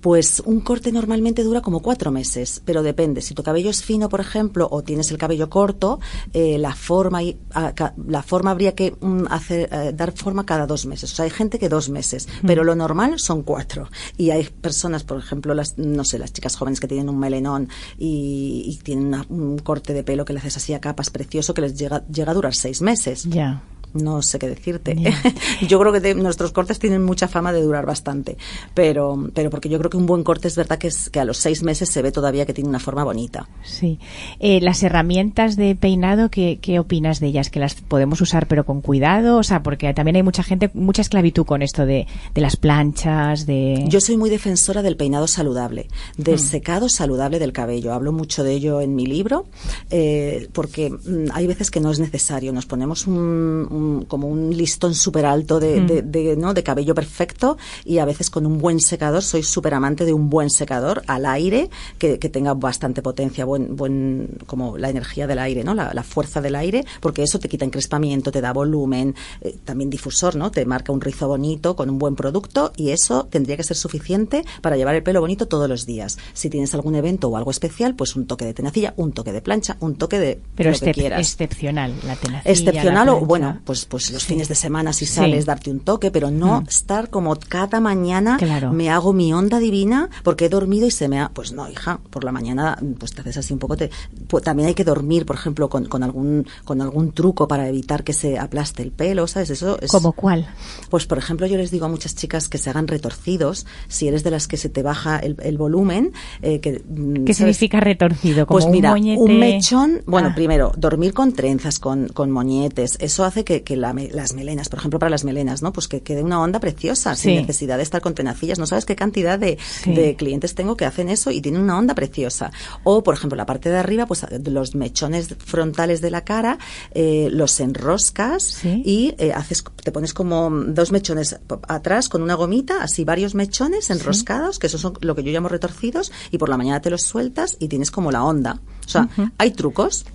Pues 0.03 0.41
un 0.45 0.59
corte 0.59 0.91
normalmente 0.91 1.43
dura 1.43 1.61
como 1.61 1.79
cuatro 1.79 2.11
meses, 2.11 2.61
pero 2.65 2.83
depende. 2.83 3.21
Si 3.21 3.33
tu 3.33 3.41
cabello 3.41 3.69
es 3.69 3.81
fino, 3.83 4.09
por 4.09 4.19
ejemplo, 4.19 4.67
o 4.69 4.83
tienes 4.83 5.09
el 5.11 5.17
cabello 5.17 5.49
corto, 5.49 6.01
eh, 6.33 6.57
la 6.57 6.75
forma 6.75 7.23
y- 7.23 7.37
a- 7.51 7.73
ca- 7.73 7.93
la 8.05 8.21
forma 8.21 8.51
habría 8.51 8.75
que 8.75 8.93
mm, 8.99 9.27
hacer 9.29 9.69
eh, 9.71 9.93
dar 9.95 10.11
forma 10.11 10.45
cada 10.45 10.67
dos 10.67 10.85
meses. 10.85 11.13
O 11.13 11.15
sea, 11.15 11.23
hay 11.23 11.31
gente 11.31 11.57
que 11.57 11.69
dos 11.69 11.89
meses, 11.89 12.27
pero 12.45 12.65
lo 12.65 12.75
normal 12.75 13.17
son 13.17 13.43
cuatro. 13.43 13.87
Y 14.17 14.31
hay 14.31 14.43
personas, 14.43 15.05
por 15.05 15.17
ejemplo, 15.19 15.53
las 15.53 15.77
no 15.77 16.03
sé, 16.03 16.19
las 16.19 16.33
chicas 16.33 16.57
jóvenes 16.57 16.81
que 16.81 16.87
tienen 16.89 17.07
un 17.07 17.17
melenón 17.17 17.69
y, 17.97 18.63
y 18.67 18.77
tienen 18.83 19.05
una- 19.07 19.25
un 19.29 19.57
corte 19.59 19.93
de 19.93 20.03
pelo 20.03 20.25
que 20.25 20.33
le 20.33 20.39
haces 20.39 20.57
así 20.57 20.73
a 20.73 20.81
capas 20.81 21.09
precioso 21.11 21.53
que 21.53 21.61
les 21.61 21.75
llega 21.79 22.05
llega 22.07 22.31
a 22.31 22.35
durar 22.35 22.53
seis 22.53 22.81
meses. 22.81 23.23
Ya. 23.23 23.63
No 23.93 24.21
sé 24.21 24.39
qué 24.39 24.47
decirte. 24.49 24.95
Yo 25.67 25.79
creo 25.79 25.93
que 25.93 26.15
nuestros 26.15 26.51
cortes 26.51 26.79
tienen 26.79 27.03
mucha 27.03 27.27
fama 27.27 27.53
de 27.53 27.61
durar 27.61 27.85
bastante, 27.85 28.37
pero, 28.73 29.29
pero 29.33 29.49
porque 29.49 29.69
yo 29.69 29.77
creo 29.77 29.89
que 29.89 29.97
un 29.97 30.05
buen 30.05 30.23
corte 30.23 30.47
es 30.47 30.55
verdad 30.55 30.77
que, 30.77 30.87
es, 30.87 31.09
que 31.09 31.19
a 31.19 31.25
los 31.25 31.37
seis 31.37 31.63
meses 31.63 31.89
se 31.89 32.01
ve 32.01 32.11
todavía 32.11 32.45
que 32.45 32.53
tiene 32.53 32.69
una 32.69 32.79
forma 32.79 33.03
bonita. 33.03 33.47
Sí. 33.63 33.99
Eh, 34.39 34.61
las 34.61 34.81
herramientas 34.83 35.55
de 35.55 35.75
peinado, 35.75 36.29
¿qué, 36.29 36.59
¿qué 36.61 36.79
opinas 36.79 37.19
de 37.19 37.27
ellas? 37.27 37.49
¿Que 37.49 37.59
las 37.59 37.75
podemos 37.75 38.19
usar 38.21 38.47
pero 38.47 38.65
con 38.65 38.81
cuidado? 38.81 39.37
O 39.37 39.43
sea, 39.43 39.61
porque 39.63 39.93
también 39.93 40.15
hay 40.15 40.23
mucha 40.23 40.43
gente, 40.43 40.71
mucha 40.73 41.01
esclavitud 41.01 41.45
con 41.45 41.61
esto 41.61 41.85
de, 41.85 42.07
de 42.33 42.41
las 42.41 42.55
planchas, 42.55 43.45
de... 43.45 43.85
Yo 43.87 44.01
soy 44.01 44.17
muy 44.17 44.29
defensora 44.29 44.81
del 44.81 44.97
peinado 44.97 45.27
saludable, 45.27 45.87
del 46.17 46.39
secado 46.39 46.89
saludable 46.89 47.37
del 47.39 47.53
cabello. 47.53 47.93
Hablo 47.93 48.11
mucho 48.11 48.43
de 48.43 48.53
ello 48.53 48.81
en 48.81 48.95
mi 48.95 49.05
libro, 49.05 49.45
eh, 49.91 50.47
porque 50.53 50.89
mm, 50.89 51.29
hay 51.33 51.47
veces 51.47 51.69
que 51.69 51.79
no 51.79 51.91
es 51.91 51.99
necesario. 51.99 52.51
Nos 52.53 52.65
ponemos 52.65 53.05
un, 53.07 53.67
un- 53.69 53.82
como 54.07 54.27
un 54.27 54.55
listón 54.55 54.93
súper 54.93 55.25
alto 55.25 55.59
de, 55.59 55.81
de- 55.81 56.01
de, 56.01 56.35
¿no? 56.35 56.53
de 56.53 56.63
cabello 56.63 56.93
perfecto 56.95 57.57
y 57.85 57.97
a 57.99 58.05
veces 58.05 58.29
con 58.29 58.45
un 58.45 58.57
buen 58.57 58.79
secador, 58.79 59.21
soy 59.23 59.43
súper 59.43 59.73
amante 59.73 60.05
de 60.05 60.13
un 60.13 60.29
buen 60.29 60.49
secador 60.49 61.01
al 61.07 61.25
aire 61.25 61.69
que, 61.97 62.19
que 62.19 62.29
tenga 62.29 62.53
bastante 62.53 63.01
potencia, 63.01 63.45
buen, 63.45 63.75
buen, 63.75 64.29
como 64.45 64.77
la 64.77 64.89
energía 64.89 65.27
del 65.27 65.39
aire, 65.39 65.63
¿no? 65.63 65.73
La, 65.73 65.93
la 65.93 66.03
fuerza 66.03 66.41
del 66.41 66.55
aire, 66.55 66.85
porque 67.01 67.23
eso 67.23 67.39
te 67.39 67.49
quita 67.49 67.65
encrespamiento, 67.65 68.31
te 68.31 68.41
da 68.41 68.53
volumen, 68.53 69.15
eh, 69.41 69.55
también 69.65 69.89
difusor, 69.89 70.35
¿no? 70.35 70.51
Te 70.51 70.65
marca 70.65 70.91
un 70.91 71.01
rizo 71.01 71.27
bonito 71.27 71.75
con 71.75 71.89
un 71.89 71.97
buen 71.99 72.15
producto 72.15 72.71
y 72.75 72.89
eso 72.89 73.25
tendría 73.29 73.57
que 73.57 73.63
ser 73.63 73.77
suficiente 73.77 74.43
para 74.61 74.77
llevar 74.77 74.95
el 74.95 75.03
pelo 75.03 75.21
bonito 75.21 75.47
todos 75.47 75.67
los 75.69 75.85
días. 75.85 76.17
Si 76.33 76.49
tienes 76.49 76.73
algún 76.73 76.95
evento 76.95 77.27
o 77.29 77.37
algo 77.37 77.51
especial, 77.51 77.95
pues 77.95 78.15
un 78.15 78.25
toque 78.27 78.45
de 78.45 78.53
tenacilla, 78.53 78.93
un 78.97 79.11
toque 79.11 79.31
de 79.31 79.41
plancha, 79.41 79.77
un 79.79 79.95
toque 79.95 80.19
de 80.19 80.39
pero 80.55 80.71
lo 80.71 80.79
que 80.79 80.91
quieras. 80.91 81.19
excepcional, 81.19 81.93
la 82.05 82.15
tenacilla, 82.15 82.51
Excepcional 82.51 83.05
la 83.07 83.13
o 83.13 83.19
bueno, 83.25 83.59
pues 83.65 83.72
pues 83.89 84.11
los 84.11 84.23
Sí. 84.23 84.29
fines 84.33 84.47
de 84.47 84.55
semana 84.55 84.93
si 84.93 85.05
Sí. 85.05 85.15
sales 85.15 85.45
darte 85.45 85.69
un 85.71 85.79
toque, 85.79 86.11
pero 86.11 86.31
no 86.31 86.61
Mm. 86.61 86.67
estar 86.69 87.09
como 87.09 87.35
cada 87.35 87.79
mañana 87.79 88.37
Claro. 88.37 88.71
me 88.73 88.89
hago 88.89 89.13
mi 89.13 89.33
onda 89.33 89.59
divina 89.59 90.09
porque 90.23 90.45
he 90.45 90.49
dormido 90.49 90.87
y 90.87 90.91
se 90.91 91.07
me 91.07 91.19
ha 91.19 91.29
pues 91.29 91.51
no, 91.51 91.69
hija, 91.69 91.99
por 92.09 92.23
la 92.23 92.31
mañana 92.31 92.77
pues 92.99 93.13
te 93.13 93.21
haces 93.21 93.37
así 93.37 93.53
un 93.53 93.59
poco 93.59 93.75
te 93.77 93.89
pues, 94.27 94.43
también 94.43 94.67
hay 94.67 94.73
que 94.75 94.83
dormir, 94.83 95.25
por 95.25 95.35
ejemplo, 95.35 95.69
con, 95.69 95.85
con 95.85 96.03
algún 96.03 96.45
con 96.63 96.81
algún 96.81 97.11
truco 97.11 97.47
para 97.47 97.67
evitar 97.67 98.03
que 98.03 98.13
se 98.13 98.37
aplaste 98.39 98.83
el 98.83 98.91
pelo, 98.91 99.27
¿sabes? 99.27 99.49
Eso 99.49 99.77
es 99.81 99.91
¿Como 99.91 100.13
cuál? 100.13 100.47
pues, 100.89 101.05
por 101.05 101.17
ejemplo, 101.17 101.47
yo 101.47 101.57
les 101.57 101.71
digo 101.71 101.85
a 101.85 101.89
muchas 101.89 102.15
chicas 102.15 102.47
que 102.49 102.57
se 102.57 102.69
hagan 102.69 102.87
retorcidos, 102.87 103.65
si 103.87 104.07
eres 104.07 104.23
de 104.23 104.31
las 104.31 104.47
que 104.47 104.57
se 104.57 104.69
te 104.69 104.81
baja 104.83 105.17
el, 105.19 105.35
el 105.43 105.57
volumen, 105.57 106.11
eh, 106.41 106.59
que, 106.59 106.83
mm, 106.87 107.25
¿Qué 107.25 107.33
¿sabes? 107.33 107.37
significa 107.57 107.79
retorcido? 107.79 108.45
Como 108.45 108.59
Pues 108.59 108.71
mira, 108.71 108.89
un 108.93 108.99
moñete... 108.99 109.21
un 109.21 109.39
mechón, 109.39 110.01
bueno, 110.05 110.29
Ah. 110.31 110.35
primero, 110.35 110.71
dormir 110.77 111.13
con 111.13 111.33
trenzas, 111.33 111.79
con, 111.79 112.07
con 112.09 112.31
moñetes, 112.31 112.97
eso 112.99 113.23
hace 113.25 113.43
que, 113.43 113.62
que 113.63 113.75
la 113.75 113.93
las 113.93 114.33
melenas, 114.33 114.69
por 114.69 114.79
ejemplo, 114.79 114.99
para 114.99 115.09
las 115.09 115.23
melenas, 115.23 115.61
¿no? 115.61 115.71
Pues 115.73 115.87
que 115.87 116.01
quede 116.01 116.23
una 116.23 116.41
onda 116.41 116.59
preciosa, 116.59 117.15
Sí. 117.15 117.23
sin 117.29 117.35
necesidad 117.35 117.77
de 117.77 117.83
estar 117.83 118.01
con 118.01 118.13
tenacillas. 118.15 118.59
No 118.59 118.65
sabes 118.65 118.85
qué 118.85 118.95
cantidad 118.95 119.37
de, 119.39 119.57
Sí. 119.83 119.93
de 119.93 120.15
clientes 120.15 120.55
tengo 120.55 120.75
que 120.77 120.85
hacen 120.85 121.09
eso 121.09 121.31
y 121.31 121.41
tienen 121.41 121.61
una 121.61 121.77
onda 121.77 121.95
preciosa. 121.95 122.51
O, 122.83 123.03
por 123.03 123.13
ejemplo, 123.15 123.35
la 123.35 123.45
parte 123.45 123.69
de 123.69 123.77
arriba, 123.77 124.05
pues 124.05 124.25
los 124.45 124.75
mechones 124.75 125.35
frontales 125.37 126.01
de 126.01 126.11
la 126.11 126.23
cara, 126.23 126.57
eh, 126.93 127.29
los 127.31 127.59
enroscas 127.59 128.43
Sí. 128.43 128.81
y 128.85 129.15
eh, 129.17 129.31
haces, 129.33 129.63
te 129.83 129.91
pones 129.91 130.13
como 130.13 130.49
dos 130.49 130.91
mechones 130.91 131.37
atrás 131.67 132.09
con 132.09 132.21
una 132.21 132.33
gomita, 132.35 132.81
así 132.83 133.03
varios 133.03 133.35
mechones 133.35 133.89
enroscados, 133.89 134.59
que 134.59 134.67
esos 134.67 134.81
son 134.81 134.93
lo 135.01 135.15
que 135.15 135.23
yo 135.23 135.31
llamo 135.31 135.49
retorcidos, 135.49 136.11
y 136.31 136.37
por 136.37 136.49
la 136.49 136.57
mañana 136.57 136.81
te 136.81 136.89
los 136.89 137.03
sueltas 137.03 137.57
y 137.59 137.67
tienes 137.67 137.91
como 137.91 138.11
la 138.11 138.23
onda. 138.23 138.59
O 138.85 138.89
sea, 138.89 139.07
hay 139.37 139.51
trucos. 139.51 140.05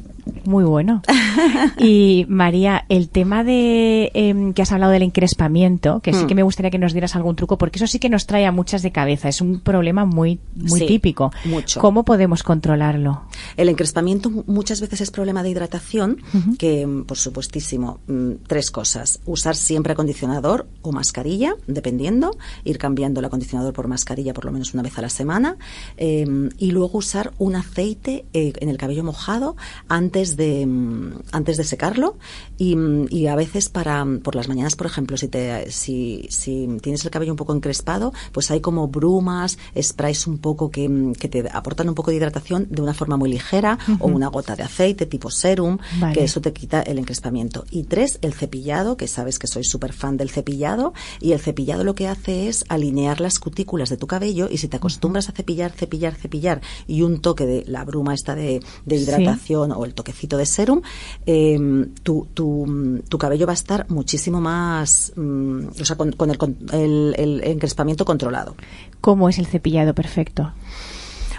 Muy 0.44 0.64
bueno. 0.64 1.02
Y 1.78 2.26
María, 2.28 2.84
el 2.88 3.08
tema 3.08 3.44
de 3.44 4.10
em, 4.14 4.52
que 4.52 4.62
has 4.62 4.72
hablado 4.72 4.92
del 4.92 5.02
encrespamiento, 5.02 6.00
que 6.00 6.12
sí 6.12 6.24
Mm. 6.24 6.26
que 6.26 6.34
me 6.34 6.42
gustaría 6.42 6.70
que 6.70 6.78
nos 6.78 6.92
dieras 6.92 7.14
algún 7.16 7.36
truco, 7.36 7.58
porque 7.58 7.78
eso 7.78 7.86
sí 7.86 7.98
que 7.98 8.08
nos 8.08 8.26
trae 8.26 8.46
a 8.46 8.52
muchas 8.52 8.82
de 8.82 8.90
cabeza. 8.92 9.28
Es 9.28 9.40
un 9.40 9.60
problema 9.60 10.04
muy, 10.04 10.40
muy 10.56 10.80
Sí, 10.80 10.86
típico. 10.86 11.30
mucho. 11.44 11.80
¿Cómo 11.80 12.04
podemos 12.04 12.42
controlarlo? 12.42 13.22
El 13.56 13.68
encrespamiento 13.68 14.30
mu- 14.30 14.44
muchas 14.46 14.80
veces 14.80 15.00
es 15.00 15.10
problema 15.10 15.42
de 15.42 15.50
hidratación, 15.50 16.18
que 16.58 16.86
mm, 16.86 17.04
por 17.04 17.16
supuestísimo, 17.18 18.00
mm, 18.08 18.30
tres 18.46 18.70
cosas. 18.70 19.20
Usar 19.26 19.54
siempre 19.56 19.92
acondicionador 19.92 20.66
o 20.82 20.92
mascarilla, 20.92 21.54
dependiendo, 21.66 22.36
ir 22.64 22.78
cambiando 22.78 23.20
el 23.20 23.26
acondicionador 23.26 23.72
por 23.72 23.86
mascarilla 23.88 24.34
por 24.34 24.44
lo 24.44 24.52
menos 24.52 24.74
una 24.74 24.82
vez 24.82 24.98
a 24.98 25.02
la 25.02 25.08
semana, 25.08 25.56
eh, 25.96 26.26
y 26.58 26.70
luego 26.72 26.98
usar 26.98 27.32
un 27.38 27.54
aceite 27.56 28.24
eh, 28.32 28.52
en 28.60 28.68
el 28.68 28.76
cabello 28.76 29.04
mojado 29.04 29.56
antes 29.88 30.17
de 30.36 30.66
mm, 30.66 31.12
antes 31.32 31.56
de 31.56 31.64
secarlo 31.64 32.16
y, 32.56 32.76
mm, 32.76 33.06
y 33.10 33.26
a 33.26 33.36
veces 33.36 33.68
para 33.68 34.04
mm, 34.04 34.20
por 34.20 34.34
las 34.34 34.48
mañanas, 34.48 34.76
por 34.76 34.86
ejemplo, 34.86 35.16
si 35.16 35.28
te 35.28 35.70
si, 35.70 36.26
si 36.30 36.66
tienes 36.82 37.04
el 37.04 37.10
cabello 37.10 37.32
un 37.32 37.36
poco 37.36 37.54
encrespado, 37.54 38.12
pues 38.32 38.50
hay 38.50 38.60
como 38.60 38.88
brumas, 38.88 39.58
sprays 39.80 40.26
un 40.26 40.38
poco 40.38 40.70
que, 40.70 41.12
que 41.18 41.28
te 41.28 41.48
aportan 41.52 41.88
un 41.88 41.94
poco 41.94 42.10
de 42.10 42.16
hidratación 42.18 42.66
de 42.70 42.82
una 42.82 42.94
forma 42.94 43.16
muy 43.16 43.30
ligera 43.30 43.78
o 44.00 44.06
una 44.08 44.28
gota 44.28 44.56
de 44.56 44.62
aceite 44.64 45.06
tipo 45.06 45.30
serum, 45.30 45.78
Vale. 46.00 46.14
que 46.14 46.24
eso 46.24 46.40
te 46.40 46.52
quita 46.52 46.82
el 46.82 46.98
encrespamiento. 46.98 47.64
Y 47.70 47.84
tres, 47.84 48.18
el 48.22 48.32
cepillado, 48.34 48.96
que 48.96 49.08
sabes 49.08 49.38
que 49.38 49.46
soy 49.46 49.64
súper 49.64 49.92
fan 49.92 50.16
del 50.16 50.30
cepillado 50.30 50.92
y 51.20 51.32
el 51.32 51.40
cepillado 51.40 51.84
lo 51.84 51.94
que 51.94 52.08
hace 52.08 52.48
es 52.48 52.64
alinear 52.68 53.20
las 53.20 53.38
cutículas 53.38 53.88
de 53.90 53.96
tu 53.96 54.06
cabello 54.06 54.48
y 54.50 54.58
si 54.58 54.68
te 54.68 54.76
acostumbras 54.76 55.28
a 55.28 55.32
cepillar, 55.32 55.72
cepillar, 55.72 56.14
cepillar 56.14 56.60
y 56.86 57.02
un 57.02 57.20
toque 57.20 57.46
de 57.46 57.64
la 57.66 57.84
bruma 57.84 58.14
esta 58.14 58.34
de, 58.34 58.60
de 58.84 58.96
Sí. 58.98 59.04
hidratación 59.04 59.72
o 59.72 59.84
el 59.84 59.94
toquecito 60.08 60.36
de 60.38 60.46
serum, 60.46 60.80
eh, 61.26 61.86
tu, 62.02 62.26
tu, 62.32 63.02
tu 63.08 63.18
cabello 63.18 63.46
va 63.46 63.52
a 63.52 63.54
estar 63.54 63.86
muchísimo 63.90 64.40
más, 64.40 65.12
mm, 65.16 65.66
o 65.80 65.84
sea, 65.84 65.96
con, 65.96 66.12
con 66.12 66.30
el, 66.30 66.38
con 66.38 66.56
el- 66.72 67.14
el 67.18 67.44
encrespamiento 67.44 68.04
controlado. 68.04 68.56
¿Cómo 69.00 69.28
es 69.28 69.38
el 69.38 69.46
cepillado 69.46 69.94
perfecto? 69.94 70.52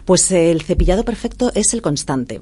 Pues 0.05 0.32
el 0.32 0.62
cepillado 0.62 1.03
perfecto 1.03 1.51
es 1.55 1.73
el 1.73 1.82
constante. 1.82 2.41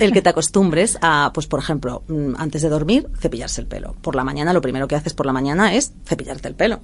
El 0.00 0.12
que 0.12 0.22
te 0.22 0.28
acostumbres 0.28 0.98
a, 1.00 1.30
pues 1.32 1.46
por 1.46 1.60
ejemplo, 1.60 2.02
mm, 2.08 2.34
antes 2.36 2.62
de 2.62 2.68
dormir, 2.68 3.08
cepillarse 3.18 3.60
el 3.60 3.66
pelo. 3.66 3.94
Por 4.02 4.14
la 4.14 4.24
mañana, 4.24 4.52
lo 4.52 4.60
primero 4.60 4.88
que 4.88 4.94
haces 4.94 5.14
por 5.14 5.26
la 5.26 5.32
mañana 5.32 5.74
es 5.74 5.92
cepillarte 6.04 6.48
el 6.48 6.54
pelo. 6.54 6.80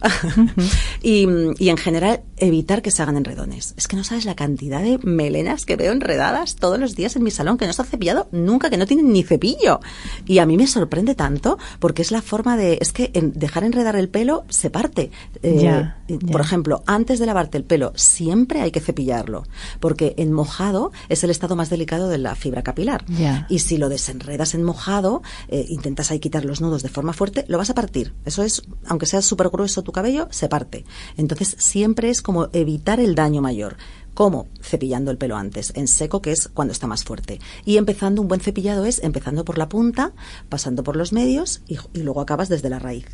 y, 1.03 1.27
y, 1.59 1.69
en 1.69 1.77
general, 1.77 2.23
evitar 2.37 2.83
que 2.83 2.90
se 2.90 3.03
hagan 3.03 3.16
enredones. 3.16 3.75
Es 3.77 3.87
que 3.87 3.97
no 3.97 4.05
sabes 4.05 4.25
la 4.25 4.35
cantidad 4.35 4.83
de 4.83 4.99
melenas 5.03 5.66
que 5.66 5.77
veo 5.77 5.93
enredadas 5.93 6.57
todos 6.57 6.79
los 6.79 6.97
días 6.97 7.16
en 7.16 7.23
mi 7.23 7.31
salón, 7.31 7.59
que 7.59 7.66
no 7.66 7.71
está 7.71 7.85
cepillado 7.85 8.29
nunca, 8.33 8.71
que 8.71 8.77
no 8.77 8.87
tienen 8.87 9.12
ni 9.12 9.23
cepillo. 9.23 9.81
Y 10.27 10.38
a 10.38 10.47
mí 10.47 10.57
me 10.57 10.66
sorprende 10.66 11.14
tanto 11.14 11.59
porque 11.79 12.03
es 12.03 12.11
la 12.11 12.23
forma 12.23 12.57
de, 12.57 12.79
es 12.81 12.93
que 12.93 13.11
en 13.14 13.33
dejar 13.33 13.64
enredar 13.64 13.97
el 13.97 14.09
pelo 14.09 14.45
se 14.49 14.71
parte. 14.71 15.11
Eh, 15.43 15.85
por 16.31 16.40
ejemplo, 16.40 16.83
antes 16.87 17.19
de 17.19 17.27
lavarte 17.27 17.59
el 17.59 17.64
pelo, 17.64 17.93
siempre 17.95 18.61
hay 18.61 18.71
que 18.71 18.81
cepillarlo, 18.81 19.45
porque 19.81 20.14
en 20.16 20.33
mojado 20.33 20.93
es 21.09 21.25
el 21.25 21.31
estado 21.31 21.57
más 21.57 21.71
delicado 21.71 22.09
de 22.09 22.19
la 22.19 22.35
fibra 22.35 22.62
capilar. 22.70 23.04
Y 23.48 23.59
si 23.59 23.78
lo 23.78 23.88
desenredas 23.88 24.54
en 24.54 24.62
mojado, 24.62 25.22
eh, 25.48 25.66
intentas 25.68 26.11
ahí 26.11 26.20
quitar 26.20 26.44
los 26.44 26.61
nudos 26.61 26.85
de 26.85 26.88
forma 26.88 27.12
fuerte, 27.12 27.44
lo 27.48 27.59
vas 27.59 27.70
a 27.70 27.74
partir. 27.74 28.14
Eso 28.24 28.44
es, 28.44 28.62
aunque 28.87 29.06
sea 29.06 29.22
súper 29.22 29.48
grueso 29.48 29.83
tu 29.83 29.90
cabello, 29.90 30.28
se 30.30 30.48
parte. 30.48 30.85
Entonces 31.16 31.56
siempre 31.59 32.11
es 32.11 32.22
como 32.22 32.48
evitar 32.52 33.00
el 33.00 33.16
daño 33.16 33.42
mayor. 33.42 33.76
¿Cómo? 34.14 34.46
Cepillando 34.62 35.11
el 35.11 35.18
pelo 35.18 35.37
antes, 35.37 35.72
en 35.74 35.88
seco, 35.88 36.22
que 36.22 36.30
es 36.30 36.48
cuando 36.48 36.72
está 36.72 36.87
más 36.87 37.02
fuerte. 37.02 37.40
Y 37.64 37.76
empezando, 37.76 38.22
un 38.22 38.28
buen 38.28 38.40
cepillado 38.40 38.85
es 38.85 39.02
empezando 39.02 39.44
por 39.44 39.59
la 39.59 39.68
punta, 39.68 40.12
pasando 40.48 40.85
por 40.85 40.94
los 40.94 41.12
medios 41.12 41.62
y 41.66 41.78
luego 41.94 42.20
acabas 42.20 42.48
desde 42.48 42.70
la 42.70 42.78
raíz. 42.78 43.06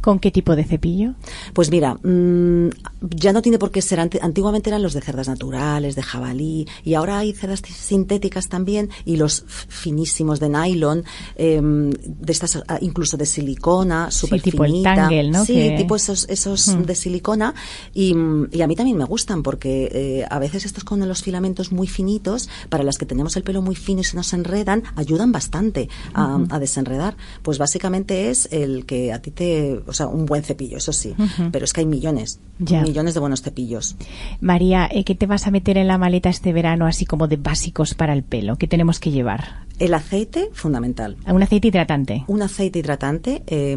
¿Con 0.00 0.18
qué 0.18 0.30
tipo 0.30 0.56
de 0.56 0.64
cepillo? 0.64 1.14
Pues 1.52 1.70
mira, 1.70 1.94
mmm, 1.94 2.68
ya 3.00 3.32
no 3.32 3.42
tiene 3.42 3.58
por 3.58 3.70
qué 3.70 3.82
ser. 3.82 4.00
Antiguamente 4.00 4.70
eran 4.70 4.82
los 4.82 4.94
de 4.94 5.00
cerdas 5.00 5.28
naturales, 5.28 5.94
de 5.94 6.02
jabalí, 6.02 6.66
y 6.84 6.94
ahora 6.94 7.18
hay 7.18 7.32
cerdas 7.32 7.60
sintéticas 7.60 8.48
también 8.48 8.90
y 9.04 9.16
los 9.16 9.44
finísimos 9.68 10.40
de 10.40 10.48
nylon, 10.48 11.04
eh, 11.36 11.60
de 11.62 12.32
estas 12.32 12.56
ah, 12.68 12.78
incluso 12.80 13.16
de 13.16 13.26
silicona, 13.26 14.10
súper 14.10 14.40
sí, 14.40 14.50
tipo 14.50 14.64
el 14.64 14.82
tangle, 14.82 15.30
¿no? 15.30 15.44
Sí, 15.44 15.54
que... 15.54 15.74
tipo 15.76 15.96
esos, 15.96 16.28
esos 16.28 16.68
hmm. 16.68 16.82
de 16.82 16.94
silicona. 16.94 17.54
Y, 17.94 18.14
y, 18.52 18.62
a 18.62 18.66
mí 18.66 18.76
también 18.76 18.96
me 18.96 19.04
gustan 19.04 19.42
porque 19.42 19.90
eh, 19.92 20.26
a 20.28 20.38
veces 20.38 20.64
estos 20.64 20.84
con 20.84 21.06
los 21.06 21.22
filamentos 21.22 21.72
muy 21.72 21.86
finitos, 21.86 22.48
para 22.68 22.84
las 22.84 22.98
que 22.98 23.06
tenemos 23.06 23.36
el 23.36 23.42
pelo 23.42 23.62
muy 23.62 23.74
fino 23.74 24.00
y 24.00 24.04
se 24.04 24.16
nos 24.16 24.32
enredan, 24.32 24.82
ayudan 24.96 25.32
bastante 25.32 25.88
a, 26.14 26.36
uh 26.36 26.38
-huh. 26.40 26.46
a 26.50 26.58
desenredar. 26.58 27.16
Pues 27.42 27.58
básicamente 27.58 28.30
es 28.30 28.48
el 28.50 28.86
que 28.86 29.12
a 29.12 29.20
ti 29.20 29.30
te 29.30 29.80
o 29.90 29.92
sea, 29.92 30.06
un 30.06 30.26
buen 30.26 30.42
cepillo, 30.42 30.78
eso 30.78 30.92
sí, 30.92 31.14
uh 31.18 31.22
-huh. 31.22 31.50
pero 31.50 31.64
es 31.64 31.72
que 31.72 31.80
hay 31.80 31.86
millones, 31.86 32.40
ya. 32.58 32.82
millones 32.82 33.14
de 33.14 33.20
buenos 33.20 33.42
cepillos. 33.42 33.96
María, 34.40 34.88
eh, 34.90 35.04
¿qué 35.04 35.14
te 35.14 35.26
vas 35.26 35.46
a 35.46 35.50
meter 35.50 35.76
en 35.76 35.88
la 35.88 35.98
maleta 35.98 36.28
este 36.28 36.52
verano 36.52 36.86
así 36.86 37.04
como 37.04 37.28
de 37.28 37.36
básicos 37.36 37.94
para 37.94 38.12
el 38.12 38.22
pelo? 38.22 38.56
¿Qué 38.56 38.66
tenemos 38.66 39.00
que 39.00 39.10
llevar? 39.10 39.66
El 39.80 39.94
aceite, 39.94 40.50
fundamental. 40.52 41.16
¿Un 41.26 41.42
aceite 41.42 41.68
hidratante? 41.68 42.24
Un 42.26 42.42
aceite 42.42 42.78
hidratante. 42.78 43.42
Eh, 43.46 43.76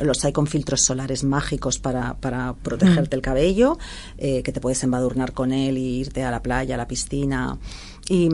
los 0.00 0.24
hay 0.24 0.32
con 0.32 0.48
filtros 0.48 0.82
solares 0.82 1.22
mágicos 1.22 1.78
para, 1.78 2.14
para 2.14 2.54
protegerte 2.54 3.14
mm. 3.14 3.18
el 3.18 3.22
cabello, 3.22 3.78
eh, 4.18 4.42
que 4.42 4.50
te 4.50 4.60
puedes 4.60 4.82
embadurnar 4.82 5.32
con 5.32 5.52
él 5.52 5.78
y 5.78 6.00
irte 6.00 6.24
a 6.24 6.32
la 6.32 6.42
playa, 6.42 6.74
a 6.74 6.78
la 6.78 6.88
piscina. 6.88 7.58
Y 8.08 8.28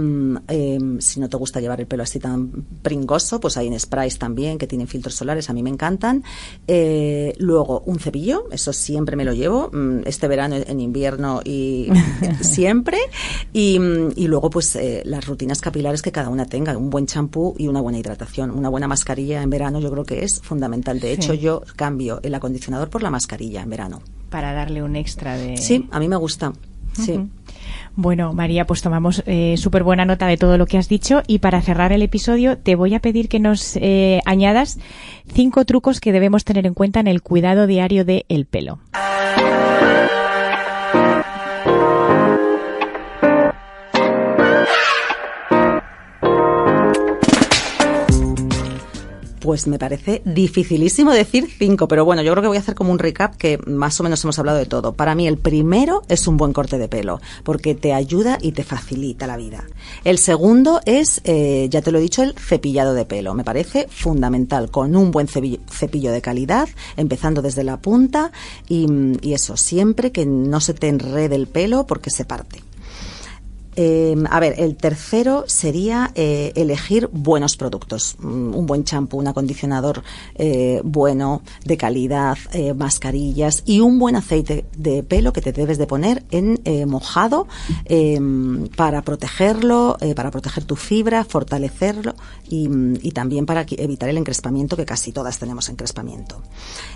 eh, 0.48 0.78
si 0.98 1.20
no 1.20 1.28
te 1.28 1.36
gusta 1.36 1.60
llevar 1.60 1.80
el 1.80 1.86
pelo 1.86 2.02
así 2.02 2.18
tan 2.18 2.50
pringoso, 2.82 3.40
pues 3.40 3.56
hay 3.56 3.68
en 3.68 3.78
sprays 3.78 4.18
también 4.18 4.58
que 4.58 4.66
tienen 4.66 4.86
filtros 4.86 5.14
solares, 5.14 5.48
a 5.48 5.52
mí 5.52 5.62
me 5.62 5.70
encantan. 5.70 6.24
Eh, 6.66 7.34
luego, 7.38 7.82
un 7.86 7.98
cepillo, 7.98 8.48
eso 8.50 8.72
siempre 8.72 9.16
me 9.16 9.24
lo 9.24 9.32
llevo, 9.32 9.70
mm, 9.72 10.00
este 10.04 10.28
verano, 10.28 10.56
en 10.56 10.80
invierno 10.80 11.40
y 11.44 11.88
siempre. 12.40 12.98
Y, 13.52 13.78
y, 14.16 14.26
luego, 14.26 14.50
pues 14.50 14.76
eh, 14.76 15.02
las 15.06 15.26
rutinas 15.26 15.60
capilares 15.60 16.02
que 16.02 16.12
cada 16.12 16.28
una 16.28 16.46
tenga, 16.46 16.76
un 16.76 16.90
buen 16.90 17.06
champú 17.06 17.54
y 17.56 17.68
una 17.68 17.80
buena 17.80 17.98
hidratación. 17.98 18.50
Una 18.50 18.68
buena 18.68 18.88
mascarilla 18.88 19.42
en 19.42 19.50
verano 19.50 19.80
yo 19.80 19.90
creo 19.90 20.04
que 20.04 20.24
es 20.24 20.40
fundamental. 20.42 21.00
De 21.00 21.12
hecho, 21.12 21.32
sí. 21.32 21.38
yo 21.38 21.62
cambio 21.76 22.20
el 22.22 22.34
acondicionador 22.34 22.90
por 22.90 23.02
la 23.02 23.10
mascarilla 23.10 23.62
en 23.62 23.70
verano. 23.70 24.02
Para 24.28 24.52
darle 24.52 24.82
un 24.82 24.96
extra 24.96 25.36
de... 25.36 25.56
Sí, 25.56 25.88
a 25.90 25.98
mí 25.98 26.08
me 26.08 26.16
gusta. 26.16 26.52
Sí. 26.94 27.12
Uh 27.12 27.14
-huh. 27.16 27.28
Bueno, 27.94 28.32
María, 28.32 28.66
pues 28.66 28.80
tomamos 28.80 29.22
eh, 29.26 29.56
súper 29.58 29.82
buena 29.82 30.04
nota 30.04 30.26
de 30.26 30.38
todo 30.38 30.56
lo 30.56 30.66
que 30.66 30.78
has 30.78 30.88
dicho 30.88 31.22
y 31.26 31.40
para 31.40 31.60
cerrar 31.60 31.92
el 31.92 32.02
episodio 32.02 32.56
te 32.56 32.74
voy 32.74 32.94
a 32.94 33.00
pedir 33.00 33.28
que 33.28 33.38
nos 33.38 33.76
eh, 33.76 34.20
añadas 34.24 34.78
cinco 35.32 35.64
trucos 35.66 36.00
que 36.00 36.12
debemos 36.12 36.44
tener 36.44 36.66
en 36.66 36.74
cuenta 36.74 37.00
en 37.00 37.06
el 37.06 37.22
cuidado 37.22 37.66
diario 37.66 38.04
del 38.04 38.24
el 38.28 38.46
pelo. 38.46 38.78
Pues 49.52 49.66
me 49.66 49.78
parece 49.78 50.22
dificilísimo 50.24 51.12
decir 51.12 51.46
cinco, 51.58 51.86
pero 51.86 52.06
bueno, 52.06 52.22
yo 52.22 52.32
creo 52.32 52.40
que 52.40 52.48
voy 52.48 52.56
a 52.56 52.60
hacer 52.60 52.74
como 52.74 52.90
un 52.90 52.98
recap 52.98 53.36
que 53.36 53.58
más 53.66 54.00
o 54.00 54.02
menos 54.02 54.24
hemos 54.24 54.38
hablado 54.38 54.56
de 54.56 54.64
todo. 54.64 54.94
Para 54.94 55.14
mí 55.14 55.28
el 55.28 55.36
primero 55.36 56.04
es 56.08 56.26
un 56.26 56.38
buen 56.38 56.54
corte 56.54 56.78
de 56.78 56.88
pelo, 56.88 57.20
porque 57.44 57.74
te 57.74 57.92
ayuda 57.92 58.38
y 58.40 58.52
te 58.52 58.64
facilita 58.64 59.26
la 59.26 59.36
vida. 59.36 59.64
El 60.04 60.16
segundo 60.16 60.80
es, 60.86 61.20
eh, 61.24 61.68
ya 61.68 61.82
te 61.82 61.92
lo 61.92 61.98
he 61.98 62.00
dicho, 62.00 62.22
el 62.22 62.32
cepillado 62.32 62.94
de 62.94 63.04
pelo. 63.04 63.34
Me 63.34 63.44
parece 63.44 63.88
fundamental, 63.90 64.70
con 64.70 64.96
un 64.96 65.10
buen 65.10 65.28
cepillo 65.28 66.12
de 66.12 66.22
calidad, 66.22 66.70
empezando 66.96 67.42
desde 67.42 67.62
la 67.62 67.76
punta 67.76 68.32
y, 68.70 68.86
y 69.20 69.34
eso, 69.34 69.58
siempre 69.58 70.12
que 70.12 70.24
no 70.24 70.60
se 70.60 70.72
te 70.72 70.88
enrede 70.88 71.36
el 71.36 71.46
pelo 71.46 71.86
porque 71.86 72.08
se 72.08 72.24
parte. 72.24 72.62
Eh, 73.74 74.16
a 74.30 74.40
ver, 74.40 74.54
el 74.58 74.76
tercero 74.76 75.44
sería 75.46 76.10
eh, 76.14 76.52
elegir 76.56 77.08
buenos 77.12 77.56
productos. 77.56 78.16
Mm, 78.18 78.54
un 78.54 78.66
buen 78.66 78.84
champú, 78.84 79.18
un 79.18 79.28
acondicionador 79.28 80.02
eh, 80.34 80.80
bueno, 80.84 81.42
de 81.64 81.76
calidad, 81.76 82.36
eh, 82.52 82.74
mascarillas 82.74 83.62
y 83.66 83.80
un 83.80 83.98
buen 83.98 84.16
aceite 84.16 84.66
de 84.76 85.02
pelo 85.02 85.32
que 85.32 85.40
te 85.40 85.52
debes 85.52 85.78
de 85.78 85.86
poner 85.86 86.24
en 86.30 86.60
eh, 86.64 86.86
mojado 86.86 87.46
em, 87.86 88.68
para 88.68 89.02
protegerlo, 89.02 89.96
eh, 90.00 90.14
para 90.14 90.30
proteger 90.30 90.64
tu 90.64 90.76
fibra, 90.76 91.24
fortalecerlo 91.24 92.14
y, 92.48 92.68
y, 93.02 93.12
también 93.12 93.46
para 93.46 93.64
evitar 93.68 94.08
el 94.08 94.18
encrespamiento, 94.18 94.76
que 94.76 94.84
casi 94.84 95.12
todas 95.12 95.38
tenemos 95.38 95.68
encrespamiento. 95.68 96.42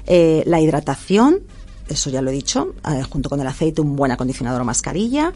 la 0.06 0.60
hidratación 0.60 1.40
eso 1.88 2.10
ya 2.10 2.22
lo 2.22 2.30
he 2.30 2.34
dicho, 2.34 2.74
eh, 2.88 3.02
junto 3.02 3.28
con 3.28 3.40
el 3.40 3.46
aceite, 3.46 3.80
un 3.80 3.96
buen 3.96 4.12
acondicionador 4.12 4.62
o 4.62 4.64
mascarilla. 4.64 5.32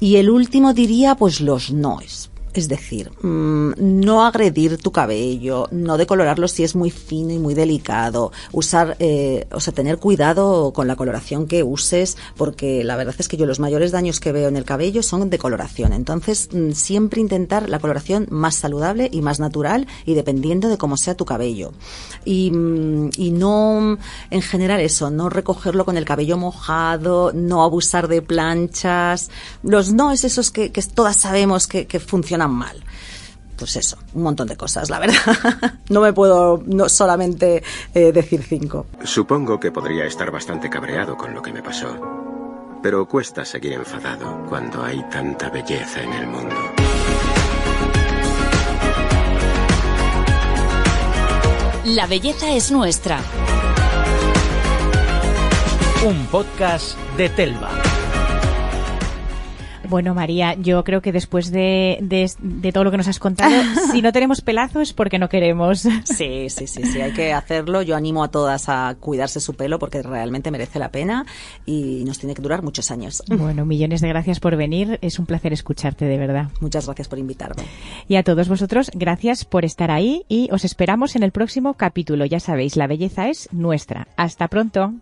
Y 0.00 0.16
el 0.16 0.30
último 0.30 0.74
diría, 0.74 1.14
pues 1.14 1.40
los 1.40 1.70
noes. 1.70 2.30
Es 2.54 2.68
decir, 2.68 3.10
mmm, 3.22 3.72
no 3.78 4.24
agredir 4.24 4.78
tu 4.78 4.90
cabello, 4.90 5.68
no 5.70 5.96
decolorarlo 5.96 6.48
si 6.48 6.64
es 6.64 6.74
muy 6.74 6.90
fino 6.90 7.32
y 7.32 7.38
muy 7.38 7.54
delicado, 7.54 8.32
usar, 8.52 8.96
eh, 8.98 9.46
o 9.52 9.60
sea, 9.60 9.72
tener 9.72 9.98
cuidado 9.98 10.72
con 10.72 10.88
la 10.88 10.96
coloración 10.96 11.46
que 11.46 11.62
uses, 11.62 12.16
porque 12.36 12.82
la 12.84 12.96
verdad 12.96 13.14
es 13.18 13.28
que 13.28 13.36
yo 13.36 13.46
los 13.46 13.60
mayores 13.60 13.92
daños 13.92 14.20
que 14.20 14.32
veo 14.32 14.48
en 14.48 14.56
el 14.56 14.64
cabello 14.64 15.02
son 15.02 15.30
de 15.30 15.38
coloración. 15.38 15.92
Entonces, 15.92 16.48
mmm, 16.52 16.72
siempre 16.72 17.20
intentar 17.20 17.68
la 17.68 17.78
coloración 17.78 18.26
más 18.30 18.54
saludable 18.54 19.08
y 19.12 19.20
más 19.20 19.40
natural 19.40 19.86
y 20.06 20.14
dependiendo 20.14 20.68
de 20.68 20.78
cómo 20.78 20.96
sea 20.96 21.16
tu 21.16 21.24
cabello. 21.24 21.72
Y, 22.24 22.50
mmm, 22.50 23.10
y 23.16 23.30
no, 23.30 23.98
en 24.30 24.42
general 24.42 24.80
eso, 24.80 25.10
no 25.10 25.28
recogerlo 25.28 25.84
con 25.84 25.96
el 25.96 26.04
cabello 26.04 26.36
mojado, 26.36 27.32
no 27.32 27.62
abusar 27.62 28.08
de 28.08 28.22
planchas. 28.22 29.30
Los 29.62 29.92
no 29.92 30.12
es 30.12 30.24
esos 30.24 30.50
que, 30.50 30.70
todas 30.94 31.16
sabemos 31.16 31.66
que, 31.66 31.86
que 31.86 32.00
funcionan 32.38 32.50
mal. 32.50 32.82
Pues 33.56 33.74
eso, 33.74 33.98
un 34.14 34.22
montón 34.22 34.46
de 34.46 34.56
cosas, 34.56 34.88
la 34.88 35.00
verdad. 35.00 35.16
no 35.88 36.00
me 36.00 36.12
puedo 36.12 36.62
no 36.66 36.88
solamente 36.88 37.62
eh, 37.92 38.12
decir 38.12 38.42
cinco. 38.42 38.86
Supongo 39.02 39.58
que 39.58 39.72
podría 39.72 40.04
estar 40.04 40.30
bastante 40.30 40.70
cabreado 40.70 41.16
con 41.16 41.34
lo 41.34 41.42
que 41.42 41.52
me 41.52 41.62
pasó. 41.62 41.88
Pero 42.80 43.08
cuesta 43.08 43.44
seguir 43.44 43.72
enfadado 43.72 44.44
cuando 44.48 44.84
hay 44.84 45.02
tanta 45.10 45.50
belleza 45.50 46.00
en 46.02 46.12
el 46.12 46.26
mundo. 46.28 46.54
La 51.86 52.06
belleza 52.06 52.52
es 52.52 52.70
nuestra. 52.70 53.20
Un 56.06 56.26
podcast 56.26 56.96
de 57.16 57.28
Telva. 57.30 57.87
Bueno, 59.88 60.14
María, 60.14 60.54
yo 60.54 60.84
creo 60.84 61.00
que 61.00 61.12
después 61.12 61.50
de, 61.50 61.98
de, 62.00 62.30
de, 62.40 62.72
todo 62.72 62.84
lo 62.84 62.90
que 62.90 62.98
nos 62.98 63.08
has 63.08 63.18
contado, 63.18 63.54
si 63.92 64.02
no 64.02 64.12
tenemos 64.12 64.40
pelazo 64.42 64.80
es 64.80 64.92
porque 64.92 65.18
no 65.18 65.28
queremos. 65.28 65.80
Sí, 66.04 66.48
sí, 66.50 66.66
sí, 66.66 66.84
sí, 66.84 67.00
hay 67.00 67.12
que 67.12 67.32
hacerlo. 67.32 67.82
Yo 67.82 67.96
animo 67.96 68.22
a 68.22 68.28
todas 68.30 68.68
a 68.68 68.96
cuidarse 69.00 69.40
su 69.40 69.54
pelo 69.54 69.78
porque 69.78 70.02
realmente 70.02 70.50
merece 70.50 70.78
la 70.78 70.90
pena 70.90 71.24
y 71.64 72.04
nos 72.04 72.18
tiene 72.18 72.34
que 72.34 72.42
durar 72.42 72.62
muchos 72.62 72.90
años. 72.90 73.22
Bueno, 73.28 73.64
millones 73.64 74.00
de 74.00 74.08
gracias 74.08 74.40
por 74.40 74.56
venir. 74.56 74.98
Es 75.02 75.18
un 75.18 75.26
placer 75.26 75.52
escucharte, 75.52 76.04
de 76.04 76.18
verdad. 76.18 76.48
Muchas 76.60 76.86
gracias 76.86 77.08
por 77.08 77.18
invitarme. 77.18 77.62
Y 78.08 78.16
a 78.16 78.22
todos 78.22 78.48
vosotros, 78.48 78.90
gracias 78.94 79.44
por 79.44 79.64
estar 79.64 79.90
ahí 79.90 80.24
y 80.28 80.48
os 80.52 80.64
esperamos 80.64 81.16
en 81.16 81.22
el 81.22 81.32
próximo 81.32 81.74
capítulo. 81.74 82.26
Ya 82.26 82.40
sabéis, 82.40 82.76
la 82.76 82.86
belleza 82.86 83.28
es 83.28 83.48
nuestra. 83.52 84.08
Hasta 84.16 84.48
pronto. 84.48 84.92